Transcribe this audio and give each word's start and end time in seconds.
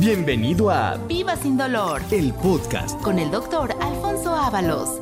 Bienvenido 0.00 0.70
a 0.70 0.96
Viva 0.96 1.36
sin 1.36 1.58
dolor 1.58 2.00
el 2.10 2.32
podcast. 2.32 2.98
con 3.02 3.18
el 3.18 3.30
doctor 3.30 3.70
Alfonso 3.82 4.34
Ábalos. 4.34 4.98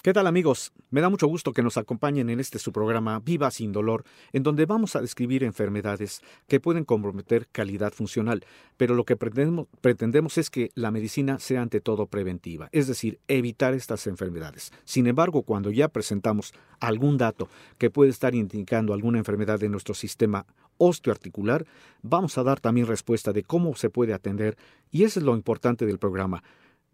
¿Qué 0.00 0.12
tal 0.12 0.28
amigos? 0.28 0.72
Me 0.90 1.00
da 1.00 1.08
mucho 1.08 1.26
gusto 1.26 1.52
que 1.52 1.64
nos 1.64 1.76
acompañen 1.76 2.30
en 2.30 2.38
este 2.38 2.60
su 2.60 2.70
programa 2.70 3.18
Viva 3.18 3.50
sin 3.50 3.72
dolor, 3.72 4.04
en 4.32 4.44
donde 4.44 4.64
vamos 4.64 4.94
a 4.94 5.00
describir 5.00 5.42
enfermedades 5.42 6.22
que 6.46 6.60
pueden 6.60 6.84
comprometer 6.84 7.48
calidad 7.48 7.92
funcional, 7.92 8.44
pero 8.76 8.94
lo 8.94 9.04
que 9.04 9.16
pretendemos, 9.16 9.66
pretendemos, 9.80 10.38
es 10.38 10.50
que 10.50 10.70
la 10.76 10.92
medicina 10.92 11.40
sea 11.40 11.60
ante 11.60 11.80
todo 11.80 12.06
preventiva, 12.06 12.68
es 12.70 12.86
decir, 12.86 13.18
evitar 13.26 13.74
estas 13.74 14.06
enfermedades. 14.06 14.72
Sin 14.84 15.08
embargo, 15.08 15.42
cuando 15.42 15.72
ya 15.72 15.88
presentamos 15.88 16.54
algún 16.78 17.18
dato 17.18 17.48
que 17.76 17.90
puede 17.90 18.10
estar 18.10 18.36
indicando 18.36 18.94
alguna 18.94 19.18
enfermedad 19.18 19.58
de 19.58 19.68
nuestro 19.68 19.94
sistema 19.94 20.46
osteoarticular, 20.78 21.66
vamos 22.02 22.38
a 22.38 22.42
dar 22.42 22.60
también 22.60 22.86
respuesta 22.86 23.32
de 23.32 23.42
cómo 23.42 23.74
se 23.76 23.90
puede 23.90 24.14
atender 24.14 24.56
y 24.90 25.04
eso 25.04 25.20
es 25.20 25.26
lo 25.26 25.34
importante 25.34 25.86
del 25.86 25.98
programa. 25.98 26.42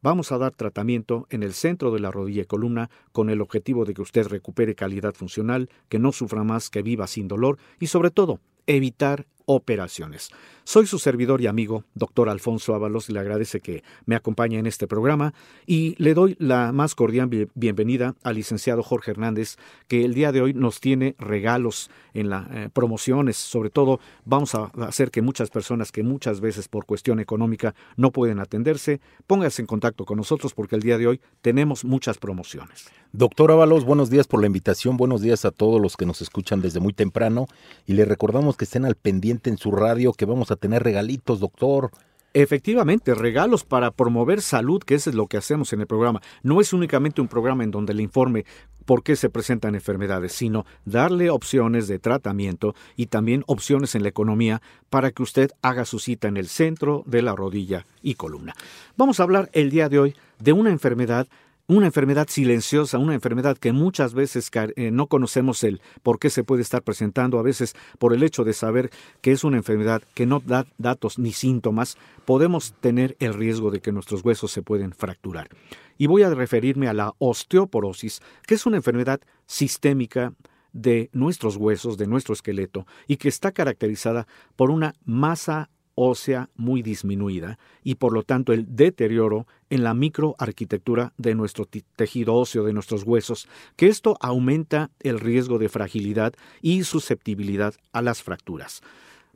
Vamos 0.03 0.33
a 0.33 0.39
dar 0.39 0.53
tratamiento 0.53 1.27
en 1.31 1.43
el 1.43 1.55
centro 1.55 1.91
de 1.91 2.01
la 2.01 2.11
rodilla 2.11 2.43
y 2.43 2.47
columna 2.47 2.91
con 3.13 3.31
el 3.31 3.41
objetivo 3.41 3.87
de 3.87 3.95
que 3.95 4.03
usted 4.03 4.27
recupere 4.27 4.75
calidad 4.75 5.15
funcional, 5.15 5.71
que 5.89 5.99
no 5.99 6.13
sufra 6.13 6.45
más, 6.45 6.69
que 6.69 6.83
viva 6.83 7.07
sin 7.07 7.27
dolor 7.27 7.59
y 7.81 7.87
sobre 7.87 8.11
todo 8.11 8.41
evitar 8.67 9.27
operaciones. 9.47 10.31
Soy 10.67 10.87
su 10.87 10.99
servidor 10.99 11.43
y 11.43 11.47
amigo, 11.47 11.85
doctor 11.95 12.31
Alfonso 12.31 12.75
Ábalos, 12.75 13.11
y 13.11 13.13
le 13.13 13.21
agradece 13.21 13.61
que 13.61 13.85
me 14.07 14.17
acompañe 14.17 14.59
en 14.59 14.67
este 14.67 14.87
programa 14.87 15.35
y 15.67 15.95
le 16.03 16.15
doy 16.15 16.37
la 16.39 16.73
más 16.73 16.95
cordial 16.95 17.29
bienvenida 17.55 18.15
al 18.23 18.37
licenciado 18.37 18.83
Jorge 18.83 19.11
Hernández, 19.11 19.57
que 19.89 20.07
el 20.07 20.15
día 20.15 20.33
de 20.33 20.41
hoy 20.41 20.55
nos 20.55 20.81
tiene 20.81 21.17
regalos 21.19 21.91
en 22.15 22.31
las 22.31 22.47
eh, 22.51 22.71
promociones. 22.73 23.37
Sobre 23.37 23.69
todo, 23.69 24.01
vamos 24.25 24.55
a 24.55 24.71
hacer 24.87 25.11
que 25.11 25.21
muchas 25.21 25.51
personas 25.51 25.93
que 25.93 26.03
muchas 26.03 26.41
veces 26.41 26.67
por 26.69 26.87
cuestión 26.87 27.21
económica 27.21 27.75
no 27.97 28.11
pueden 28.11 28.41
atenderse, 28.41 29.01
pónganse 29.27 29.61
en 29.61 29.67
contacto 29.67 30.07
con 30.07 30.17
nosotros 30.17 30.55
porque 30.55 30.77
el 30.77 30.83
día 30.83 30.97
de 30.97 31.09
hoy 31.09 31.21
tenemos 31.43 31.85
muchas 31.85 32.17
promociones. 32.17 32.87
Doctor 33.13 33.53
Ábalos, 33.53 33.85
buenos 33.85 34.11
días 34.11 34.27
por 34.27 34.41
la 34.41 34.47
invitación, 34.47 34.97
buenos 34.97 35.21
días 35.21 35.45
a 35.45 35.53
todos 35.53 35.81
los 35.81 35.97
que 35.97 36.07
nos 36.07 36.21
escuchan 36.21 36.61
desde 36.61 36.81
muy 36.81 36.93
temprano 36.93 37.47
y 37.87 37.93
le 37.93 38.05
recordamos 38.05 38.57
que 38.57 38.65
estén 38.65 38.85
al 38.85 38.97
pendiente 38.97 39.34
en 39.51 39.59
su 39.59 39.71
radio 39.71 40.13
que 40.13 40.25
vamos 40.25 40.51
a 40.51 40.57
tener 40.57 40.83
regalitos, 40.83 41.41
doctor. 41.41 41.91
Efectivamente, 42.37 43.15
regalos 43.15 43.63
para 43.63 43.93
promover 43.93 44.41
salud, 44.41 44.83
que 44.83 44.97
eso 44.97 45.09
es 45.09 45.15
lo 45.15 45.29
que 45.29 45.37
hacemos 45.37 45.73
en 45.73 45.81
el 45.81 45.87
programa. 45.87 46.21
No 46.43 46.61
es 46.61 46.73
únicamente 46.73 47.21
un 47.21 47.29
programa 47.29 47.63
en 47.63 47.71
donde 47.71 47.95
le 47.95 48.03
informe 48.03 48.45
por 48.85 49.03
qué 49.03 49.15
se 49.15 49.31
presentan 49.31 49.75
enfermedades, 49.75 50.33
sino 50.33 50.67
darle 50.85 51.31
opciones 51.31 51.87
de 51.87 51.99
tratamiento 51.99 52.75
y 52.97 53.07
también 53.07 53.45
opciones 53.47 53.95
en 53.95 54.03
la 54.03 54.09
economía 54.09 54.63
para 54.91 55.13
que 55.13 55.23
usted 55.23 55.53
haga 55.63 55.85
su 55.85 55.99
cita 55.99 56.29
en 56.29 56.37
el 56.37 56.49
centro 56.49 57.05
de 57.07 57.23
la 57.23 57.37
rodilla 57.37 57.87
y 58.03 58.15
columna. 58.15 58.55
Vamos 58.97 59.21
a 59.21 59.23
hablar 59.23 59.49
el 59.53 59.71
día 59.71 59.89
de 59.89 60.01
hoy 60.01 60.17
de 60.39 60.53
una 60.53 60.71
enfermedad 60.71 61.29
una 61.67 61.87
enfermedad 61.87 62.29
silenciosa, 62.29 62.99
una 62.99 63.15
enfermedad 63.15 63.57
que 63.57 63.73
muchas 63.73 64.13
veces 64.13 64.51
eh, 64.55 64.91
no 64.91 65.07
conocemos 65.07 65.65
el 65.65 65.81
por 66.03 66.19
qué 66.19 66.29
se 66.29 66.45
puede 66.45 66.63
estar 66.63 66.83
presentando, 66.83 67.39
a 67.39 67.43
veces 67.43 67.75
por 67.99 68.13
el 68.13 68.23
hecho 68.23 68.45
de 68.45 68.53
saber 68.53 68.91
que 69.23 69.33
es 69.33 69.45
una 69.45 69.57
enfermedad 69.57 70.03
que 70.15 70.27
no 70.27 70.41
da 70.45 70.67
datos 70.77 71.19
ni 71.19 71.33
síntomas, 71.33 71.97
podemos 72.27 72.75
tener 72.81 73.17
el 73.19 73.35
riesgo 73.35 73.71
de 73.71 73.81
que 73.81 73.93
nuestros 73.93 74.25
huesos 74.25 74.53
se 74.53 74.63
pueden 74.63 74.93
fracturar. 74.93 75.49
Y 75.97 76.07
voy 76.07 76.23
a 76.23 76.35
referirme 76.35 76.89
a 76.89 76.93
la 76.93 77.15
osteoporosis, 77.19 78.21
que 78.47 78.55
es 78.55 78.67
una 78.67 78.77
enfermedad 78.77 79.21
sistémica 79.47 80.35
de 80.73 81.09
nuestros 81.13 81.57
huesos, 81.57 81.97
de 81.97 82.07
nuestro 82.07 82.35
esqueleto, 82.35 82.87
y 83.07 83.17
que 83.17 83.29
está 83.29 83.53
caracterizada 83.53 84.27
por 84.57 84.71
una 84.71 84.95
masa 85.05 85.71
ósea 85.95 86.51
muy 86.57 86.83
disminuida 86.83 87.59
y 87.83 87.97
por 87.97 88.13
lo 88.13 88.23
tanto 88.23 88.53
el 88.53 88.77
deterioro 88.77 89.47
en 89.71 89.85
la 89.85 89.95
microarquitectura 89.95 91.13
de 91.17 91.35
nuestro 91.35 91.67
tejido 91.97 92.35
óseo, 92.35 92.65
de 92.65 92.73
nuestros 92.73 93.05
huesos, 93.05 93.49
que 93.77 93.87
esto 93.87 94.17
aumenta 94.21 94.91
el 95.01 95.21
riesgo 95.21 95.59
de 95.59 95.69
fragilidad 95.69 96.35
y 96.61 96.85
susceptibilidad 96.85 97.75
a 97.93 98.03
las 98.03 98.23
fracturas. 98.23 98.83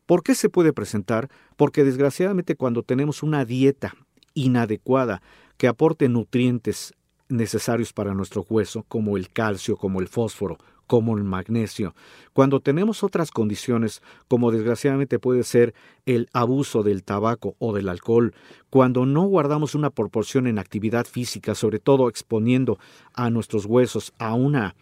¿Por 0.07 0.23
qué 0.23 0.35
se 0.35 0.49
puede 0.49 0.73
presentar? 0.73 1.29
Porque 1.57 1.85
desgraciadamente 1.85 2.57
cuando 2.57 2.83
tenemos 2.83 3.23
una 3.23 3.45
dieta 3.45 3.95
inadecuada 4.35 5.23
que 5.57 5.69
aporte 5.69 6.09
nutrientes 6.09 6.95
necesarios 7.29 7.93
para 7.93 8.15
nuestro 8.15 8.47
hueso, 8.49 8.85
como 8.89 9.17
el 9.17 9.29
calcio, 9.29 9.77
como 9.77 10.01
el 10.01 10.09
fósforo, 10.09 10.59
como 10.89 11.17
el 11.17 11.23
magnesio. 11.23 11.95
Cuando 12.33 12.59
tenemos 12.59 13.05
otras 13.05 13.31
condiciones, 13.31 14.03
como 14.27 14.51
desgraciadamente 14.51 15.21
puede 15.21 15.45
ser 15.45 15.75
el 16.07 16.29
abuso 16.33 16.83
del 16.83 17.05
tabaco 17.05 17.55
o 17.61 17.73
del 17.73 17.89
alcohol, 17.89 18.35
cuando 18.71 19.07
no 19.07 19.23
guardamos 19.23 19.77
una 19.77 19.91
proporción 19.91 20.49
en 20.49 20.59
actividad 20.59 21.07
física, 21.07 21.55
sobre 21.55 21.79
todo 21.79 22.09
exponiendo 22.09 22.81
a 23.15 23.31
nuestros 23.31 23.67
huesos 23.67 24.13
a 24.19 24.35
una, 24.35 24.75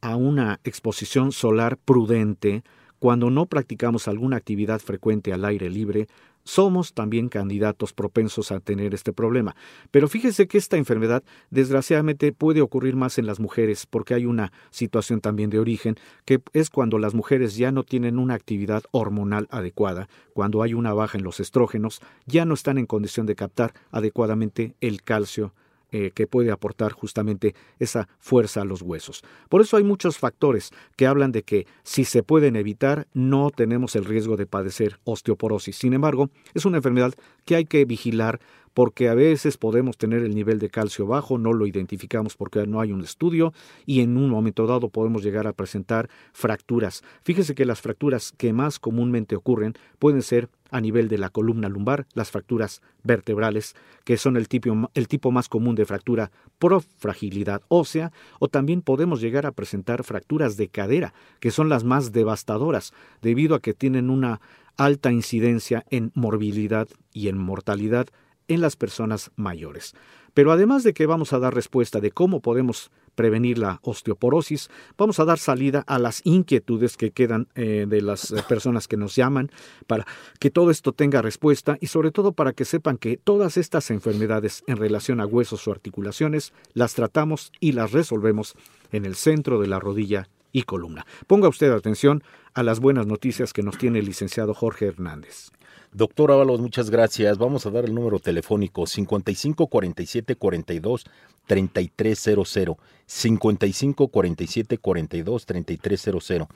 a 0.00 0.14
una 0.14 0.60
exposición 0.62 1.32
solar 1.32 1.78
prudente, 1.78 2.62
cuando 2.98 3.30
no 3.30 3.46
practicamos 3.46 4.06
alguna 4.06 4.36
actividad 4.36 4.80
frecuente 4.80 5.32
al 5.32 5.44
aire 5.44 5.70
libre, 5.70 6.08
somos 6.44 6.92
también 6.94 7.28
candidatos 7.28 7.92
propensos 7.92 8.52
a 8.52 8.60
tener 8.60 8.94
este 8.94 9.12
problema. 9.12 9.56
Pero 9.90 10.08
fíjese 10.08 10.46
que 10.46 10.58
esta 10.58 10.76
enfermedad 10.76 11.22
desgraciadamente 11.50 12.32
puede 12.32 12.60
ocurrir 12.60 12.96
más 12.96 13.18
en 13.18 13.26
las 13.26 13.40
mujeres 13.40 13.86
porque 13.86 14.14
hay 14.14 14.26
una 14.26 14.52
situación 14.70 15.20
también 15.20 15.50
de 15.50 15.58
origen 15.58 15.96
que 16.24 16.40
es 16.52 16.70
cuando 16.70 16.98
las 16.98 17.14
mujeres 17.14 17.56
ya 17.56 17.72
no 17.72 17.82
tienen 17.82 18.18
una 18.18 18.34
actividad 18.34 18.84
hormonal 18.90 19.48
adecuada, 19.50 20.08
cuando 20.32 20.62
hay 20.62 20.74
una 20.74 20.92
baja 20.92 21.18
en 21.18 21.24
los 21.24 21.40
estrógenos, 21.40 22.00
ya 22.26 22.44
no 22.44 22.54
están 22.54 22.78
en 22.78 22.86
condición 22.86 23.26
de 23.26 23.34
captar 23.34 23.72
adecuadamente 23.90 24.74
el 24.80 25.02
calcio 25.02 25.54
eh, 25.96 26.10
que 26.12 26.26
puede 26.26 26.50
aportar 26.50 26.90
justamente 26.90 27.54
esa 27.78 28.08
fuerza 28.18 28.62
a 28.62 28.64
los 28.64 28.82
huesos. 28.82 29.22
Por 29.48 29.60
eso 29.60 29.76
hay 29.76 29.84
muchos 29.84 30.18
factores 30.18 30.72
que 30.96 31.06
hablan 31.06 31.30
de 31.30 31.44
que 31.44 31.68
si 31.84 32.04
se 32.04 32.24
pueden 32.24 32.56
evitar, 32.56 33.06
no 33.14 33.52
tenemos 33.54 33.94
el 33.94 34.04
riesgo 34.04 34.36
de 34.36 34.44
padecer 34.44 34.98
osteoporosis. 35.04 35.76
Sin 35.76 35.92
embargo, 35.92 36.30
es 36.52 36.64
una 36.64 36.78
enfermedad 36.78 37.14
que 37.44 37.54
hay 37.54 37.64
que 37.64 37.84
vigilar 37.84 38.40
porque 38.74 39.08
a 39.08 39.14
veces 39.14 39.56
podemos 39.56 39.96
tener 39.96 40.22
el 40.22 40.34
nivel 40.34 40.58
de 40.58 40.68
calcio 40.68 41.06
bajo, 41.06 41.38
no 41.38 41.52
lo 41.52 41.66
identificamos 41.66 42.36
porque 42.36 42.66
no 42.66 42.80
hay 42.80 42.92
un 42.92 43.00
estudio 43.00 43.54
y 43.86 44.00
en 44.00 44.16
un 44.16 44.28
momento 44.28 44.66
dado 44.66 44.88
podemos 44.88 45.22
llegar 45.22 45.46
a 45.46 45.52
presentar 45.52 46.10
fracturas. 46.32 47.02
Fíjese 47.22 47.54
que 47.54 47.64
las 47.64 47.80
fracturas 47.80 48.32
que 48.36 48.52
más 48.52 48.78
comúnmente 48.78 49.36
ocurren 49.36 49.74
pueden 49.98 50.22
ser 50.22 50.50
a 50.70 50.80
nivel 50.80 51.06
de 51.06 51.18
la 51.18 51.30
columna 51.30 51.68
lumbar, 51.68 52.06
las 52.14 52.32
fracturas 52.32 52.82
vertebrales, 53.04 53.76
que 54.02 54.16
son 54.16 54.36
el 54.36 54.48
tipo, 54.48 54.90
el 54.94 55.06
tipo 55.06 55.30
más 55.30 55.48
común 55.48 55.76
de 55.76 55.86
fractura 55.86 56.32
por 56.58 56.82
fragilidad 56.98 57.62
ósea, 57.68 58.10
o 58.40 58.48
también 58.48 58.82
podemos 58.82 59.20
llegar 59.20 59.46
a 59.46 59.52
presentar 59.52 60.02
fracturas 60.02 60.56
de 60.56 60.68
cadera, 60.68 61.14
que 61.38 61.52
son 61.52 61.68
las 61.68 61.84
más 61.84 62.10
devastadoras, 62.10 62.92
debido 63.22 63.54
a 63.54 63.60
que 63.60 63.72
tienen 63.72 64.10
una 64.10 64.40
alta 64.76 65.12
incidencia 65.12 65.84
en 65.90 66.10
morbilidad 66.14 66.88
y 67.12 67.28
en 67.28 67.38
mortalidad 67.38 68.08
en 68.48 68.60
las 68.60 68.76
personas 68.76 69.30
mayores. 69.36 69.94
Pero 70.34 70.50
además 70.50 70.82
de 70.82 70.94
que 70.94 71.06
vamos 71.06 71.32
a 71.32 71.38
dar 71.38 71.54
respuesta 71.54 72.00
de 72.00 72.10
cómo 72.10 72.40
podemos 72.40 72.90
prevenir 73.14 73.58
la 73.58 73.78
osteoporosis, 73.82 74.68
vamos 74.98 75.20
a 75.20 75.24
dar 75.24 75.38
salida 75.38 75.84
a 75.86 76.00
las 76.00 76.20
inquietudes 76.24 76.96
que 76.96 77.12
quedan 77.12 77.46
eh, 77.54 77.86
de 77.88 78.02
las 78.02 78.32
eh, 78.32 78.42
personas 78.48 78.88
que 78.88 78.96
nos 78.96 79.14
llaman 79.14 79.50
para 79.86 80.04
que 80.40 80.50
todo 80.50 80.72
esto 80.72 80.92
tenga 80.92 81.22
respuesta 81.22 81.78
y 81.80 81.86
sobre 81.86 82.10
todo 82.10 82.32
para 82.32 82.52
que 82.52 82.64
sepan 82.64 82.98
que 82.98 83.16
todas 83.16 83.56
estas 83.56 83.90
enfermedades 83.90 84.64
en 84.66 84.76
relación 84.76 85.20
a 85.20 85.26
huesos 85.26 85.68
o 85.68 85.70
articulaciones 85.70 86.52
las 86.72 86.94
tratamos 86.94 87.52
y 87.60 87.72
las 87.72 87.92
resolvemos 87.92 88.56
en 88.90 89.04
el 89.04 89.14
centro 89.14 89.60
de 89.60 89.68
la 89.68 89.78
rodilla 89.78 90.28
y 90.54 90.62
columna. 90.62 91.04
Ponga 91.26 91.48
usted 91.48 91.70
atención 91.72 92.22
a 92.54 92.62
las 92.62 92.80
buenas 92.80 93.06
noticias 93.06 93.52
que 93.52 93.62
nos 93.62 93.76
tiene 93.76 93.98
el 93.98 94.06
licenciado 94.06 94.54
Jorge 94.54 94.86
Hernández. 94.86 95.50
Doctor 95.92 96.32
Ábalos, 96.32 96.60
muchas 96.60 96.90
gracias. 96.90 97.36
Vamos 97.38 97.66
a 97.66 97.70
dar 97.70 97.84
el 97.84 97.94
número 97.94 98.20
telefónico 98.20 98.86
55 98.86 99.66
47 99.66 100.36
42 100.36 101.04
3300. 101.46 102.76
55 103.06 104.08
47 104.08 104.78
42 104.78 105.46
3300. 105.46 106.48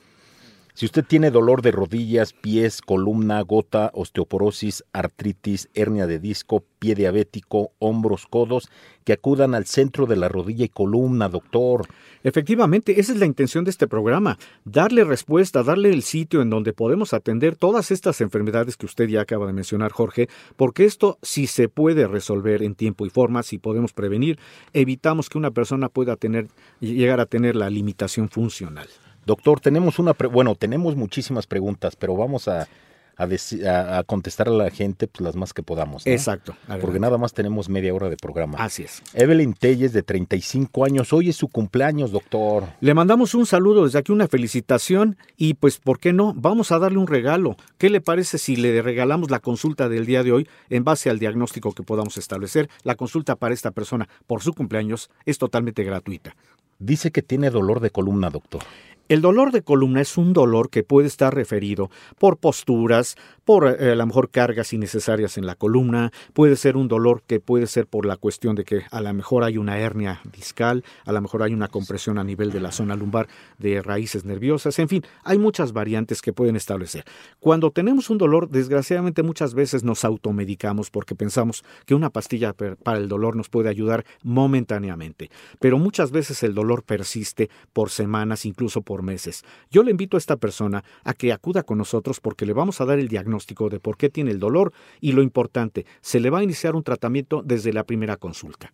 Si 0.79 0.85
usted 0.85 1.03
tiene 1.03 1.29
dolor 1.29 1.61
de 1.61 1.71
rodillas, 1.71 2.31
pies, 2.31 2.81
columna, 2.81 3.41
gota, 3.41 3.91
osteoporosis, 3.93 4.85
artritis, 4.93 5.67
hernia 5.73 6.07
de 6.07 6.19
disco, 6.19 6.63
pie 6.79 6.95
diabético, 6.95 7.73
hombros, 7.79 8.27
codos, 8.27 8.69
que 9.03 9.11
acudan 9.11 9.55
al 9.55 9.65
centro 9.65 10.05
de 10.05 10.15
la 10.15 10.29
rodilla 10.29 10.63
y 10.63 10.69
columna, 10.69 11.27
doctor. 11.27 11.85
Efectivamente, 12.23 12.97
esa 12.97 13.11
es 13.11 13.19
la 13.19 13.25
intención 13.25 13.65
de 13.65 13.71
este 13.71 13.89
programa, 13.89 14.37
darle 14.63 15.03
respuesta, 15.03 15.63
darle 15.63 15.89
el 15.89 16.01
sitio 16.01 16.41
en 16.41 16.49
donde 16.49 16.71
podemos 16.71 17.13
atender 17.13 17.57
todas 17.57 17.91
estas 17.91 18.21
enfermedades 18.21 18.77
que 18.77 18.85
usted 18.85 19.09
ya 19.09 19.19
acaba 19.19 19.47
de 19.47 19.51
mencionar, 19.51 19.91
Jorge, 19.91 20.29
porque 20.55 20.85
esto 20.85 21.17
si 21.21 21.47
se 21.47 21.67
puede 21.67 22.07
resolver 22.07 22.63
en 22.63 22.75
tiempo 22.75 23.05
y 23.05 23.09
forma, 23.09 23.43
si 23.43 23.57
podemos 23.57 23.91
prevenir, 23.91 24.39
evitamos 24.71 25.27
que 25.27 25.39
una 25.39 25.51
persona 25.51 25.89
pueda 25.89 26.15
tener 26.15 26.47
llegar 26.79 27.19
a 27.19 27.25
tener 27.25 27.57
la 27.57 27.69
limitación 27.69 28.29
funcional. 28.29 28.87
Doctor, 29.29 29.59
tenemos 29.59 29.99
una, 29.99 30.13
bueno, 30.31 30.55
tenemos 30.55 30.95
muchísimas 30.95 31.45
preguntas, 31.45 31.95
pero 31.95 32.15
vamos 32.15 32.47
a, 32.47 32.67
a, 33.15 34.03
contestar 34.07 34.47
a 34.47 34.51
la 34.51 34.71
gente 34.71 35.05
pues, 35.05 35.21
las 35.21 35.35
más 35.35 35.53
que 35.53 35.61
podamos. 35.61 36.07
Exacto. 36.07 36.55
Porque 36.81 36.99
nada 36.99 37.19
más 37.19 37.33
tenemos 37.33 37.69
media 37.69 37.93
hora 37.93 38.09
de 38.09 38.17
programa. 38.17 38.57
Así 38.57 38.81
es. 38.81 39.03
Evelyn 39.13 39.53
Telles, 39.53 39.93
de 39.93 40.01
35 40.01 40.83
años. 40.83 41.13
Hoy 41.13 41.29
es 41.29 41.35
su 41.35 41.47
cumpleaños, 41.47 42.11
doctor. 42.11 42.63
Le 42.81 42.95
mandamos 42.95 43.35
un 43.35 43.45
saludo 43.45 43.85
desde 43.85 43.99
aquí, 43.99 44.11
una 44.11 44.27
felicitación. 44.27 45.15
Y 45.37 45.53
pues, 45.53 45.77
¿por 45.77 45.99
qué 45.99 46.11
no? 46.11 46.33
Vamos 46.35 46.71
a 46.71 46.79
darle 46.79 46.97
un 46.97 47.05
regalo. 47.05 47.55
¿Qué 47.77 47.91
le 47.91 48.01
parece 48.01 48.39
si 48.39 48.55
le 48.55 48.81
regalamos 48.81 49.29
la 49.29 49.41
consulta 49.41 49.89
del 49.89 50.07
día 50.07 50.23
de 50.23 50.31
hoy 50.31 50.49
en 50.71 50.85
base 50.85 51.11
al 51.11 51.19
diagnóstico 51.19 51.73
que 51.73 51.83
podamos 51.83 52.17
establecer? 52.17 52.67
La 52.81 52.95
consulta 52.95 53.35
para 53.35 53.53
esta 53.53 53.69
persona 53.69 54.09
por 54.25 54.41
su 54.41 54.55
cumpleaños 54.55 55.11
es 55.27 55.37
totalmente 55.37 55.83
gratuita. 55.83 56.35
Dice 56.79 57.11
que 57.11 57.21
tiene 57.21 57.49
dolor 57.49 57.81
de 57.81 57.89
columna, 57.89 58.29
doctor. 58.29 58.61
El 59.09 59.21
dolor 59.21 59.51
de 59.51 59.63
columna 59.63 60.01
es 60.01 60.19
un 60.19 60.33
dolor 60.33 60.69
que 60.69 60.83
puede 60.83 61.07
estar 61.07 61.33
referido 61.33 61.89
por 62.19 62.37
posturas, 62.37 63.15
por 63.43 63.65
eh, 63.65 63.93
a 63.93 63.95
lo 63.95 64.05
mejor 64.05 64.29
cargas 64.29 64.71
innecesarias 64.71 65.35
en 65.39 65.47
la 65.47 65.55
columna, 65.55 66.11
puede 66.33 66.55
ser 66.55 66.77
un 66.77 66.87
dolor 66.87 67.23
que 67.25 67.39
puede 67.39 67.65
ser 67.65 67.87
por 67.87 68.05
la 68.05 68.17
cuestión 68.17 68.53
de 68.53 68.65
que 68.65 68.83
a 68.91 69.01
lo 69.01 69.11
mejor 69.15 69.43
hay 69.43 69.57
una 69.57 69.79
hernia 69.79 70.21
discal, 70.31 70.83
a 71.05 71.11
lo 71.11 71.21
mejor 71.21 71.41
hay 71.41 71.55
una 71.55 71.69
compresión 71.69 72.19
a 72.19 72.23
nivel 72.23 72.51
de 72.51 72.59
la 72.59 72.71
zona 72.71 72.95
lumbar 72.95 73.27
de 73.57 73.81
raíces 73.81 74.25
nerviosas, 74.25 74.77
en 74.77 74.87
fin, 74.87 75.03
hay 75.23 75.39
muchas 75.39 75.73
variantes 75.73 76.21
que 76.21 76.31
pueden 76.31 76.55
establecer. 76.55 77.03
Cuando 77.39 77.71
tenemos 77.71 78.11
un 78.11 78.19
dolor, 78.19 78.47
desgraciadamente 78.47 79.23
muchas 79.23 79.55
veces 79.55 79.83
nos 79.83 80.05
automedicamos 80.05 80.91
porque 80.91 81.15
pensamos 81.15 81.63
que 81.87 81.95
una 81.95 82.11
pastilla 82.11 82.53
para 82.53 82.99
el 82.99 83.07
dolor 83.07 83.35
nos 83.35 83.49
puede 83.49 83.69
ayudar 83.69 84.05
momentáneamente, 84.21 85.31
pero 85.59 85.79
muchas 85.79 86.11
veces 86.11 86.43
el 86.43 86.53
dolor 86.53 86.83
persiste 86.83 87.49
por 87.73 87.89
semanas, 87.89 88.45
incluso 88.45 88.83
por 88.83 88.98
meses. 89.01 89.43
Yo 89.69 89.83
le 89.83 89.91
invito 89.91 90.17
a 90.17 90.19
esta 90.19 90.37
persona 90.37 90.83
a 91.03 91.13
que 91.13 91.33
acuda 91.33 91.63
con 91.63 91.77
nosotros 91.77 92.19
porque 92.19 92.45
le 92.45 92.53
vamos 92.53 92.81
a 92.81 92.85
dar 92.85 92.99
el 92.99 93.07
diagnóstico 93.07 93.69
de 93.69 93.79
por 93.79 93.97
qué 93.97 94.09
tiene 94.09 94.31
el 94.31 94.39
dolor 94.39 94.73
y 95.01 95.11
lo 95.11 95.21
importante, 95.21 95.85
se 96.01 96.19
le 96.19 96.29
va 96.29 96.39
a 96.39 96.43
iniciar 96.43 96.75
un 96.75 96.83
tratamiento 96.83 97.41
desde 97.43 97.73
la 97.73 97.83
primera 97.83 98.17
consulta. 98.17 98.73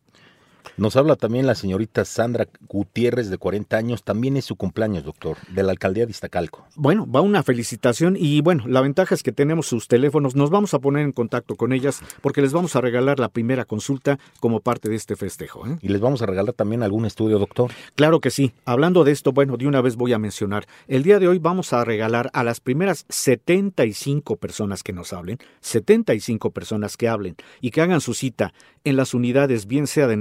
Nos 0.78 0.96
habla 0.96 1.16
también 1.16 1.48
la 1.48 1.56
señorita 1.56 2.06
Sandra 2.06 2.48
Gutiérrez, 2.68 3.30
de 3.30 3.38
40 3.38 3.78
años. 3.78 4.04
También 4.04 4.38
es 4.38 4.46
su 4.46 4.56
cumpleaños, 4.56 5.04
doctor, 5.04 5.38
de 5.50 5.64
la 5.64 5.72
alcaldía 5.72 6.06
de 6.06 6.12
Iztacalco. 6.12 6.66
Bueno, 6.76 7.10
va 7.10 7.22
una 7.22 7.44
felicitación 7.44 8.16
y 8.20 8.42
bueno, 8.42 8.66
la 8.68 8.82
ventaja 8.82 9.16
es 9.16 9.24
que 9.24 9.32
tenemos 9.32 9.68
sus 9.68 9.88
teléfonos. 9.88 10.36
Nos 10.36 10.50
vamos 10.50 10.74
a 10.74 10.80
poner 10.80 11.04
en 11.04 11.12
contacto 11.12 11.56
con 11.56 11.74
ellas 11.74 12.02
porque 12.22 12.42
les 12.42 12.54
vamos 12.54 12.76
a 12.76 12.82
regalar 12.82 13.20
la 13.20 13.30
primera 13.30 13.66
consulta 13.66 14.20
como 14.40 14.60
parte 14.60 14.90
de 14.90 14.96
este 14.96 15.16
festejo. 15.16 15.68
¿eh? 15.68 15.78
¿Y 15.82 15.90
les 15.90 16.02
vamos 16.02 16.22
a 16.22 16.26
regalar 16.26 16.54
también 16.54 16.84
algún 16.84 17.06
estudio, 17.06 17.40
doctor? 17.40 17.72
Claro 17.96 18.20
que 18.20 18.32
sí. 18.32 18.54
Hablando 18.66 19.04
de 19.04 19.12
esto, 19.12 19.32
bueno, 19.32 19.58
de 19.58 19.68
una 19.68 19.82
vez 19.82 19.96
voy 19.96 20.14
a 20.14 20.20
mencionar. 20.20 20.66
El 20.88 21.04
día 21.04 21.20
de 21.20 21.28
hoy 21.28 21.40
vamos 21.40 21.74
a 21.74 21.84
regalar 21.86 22.30
a 22.34 22.44
las 22.44 22.60
primeras 22.60 23.06
75 23.10 24.38
personas 24.38 24.84
que 24.84 24.94
nos 24.94 25.14
hablen, 25.14 25.38
75 25.62 26.52
personas 26.52 26.98
que 26.98 27.08
hablen 27.08 27.36
y 27.62 27.72
que 27.72 27.82
hagan 27.82 28.02
su 28.02 28.14
cita 28.14 28.54
en 28.84 28.98
las 28.98 29.14
unidades, 29.14 29.66
bien 29.66 29.88
sea 29.88 30.08
de 30.08 30.16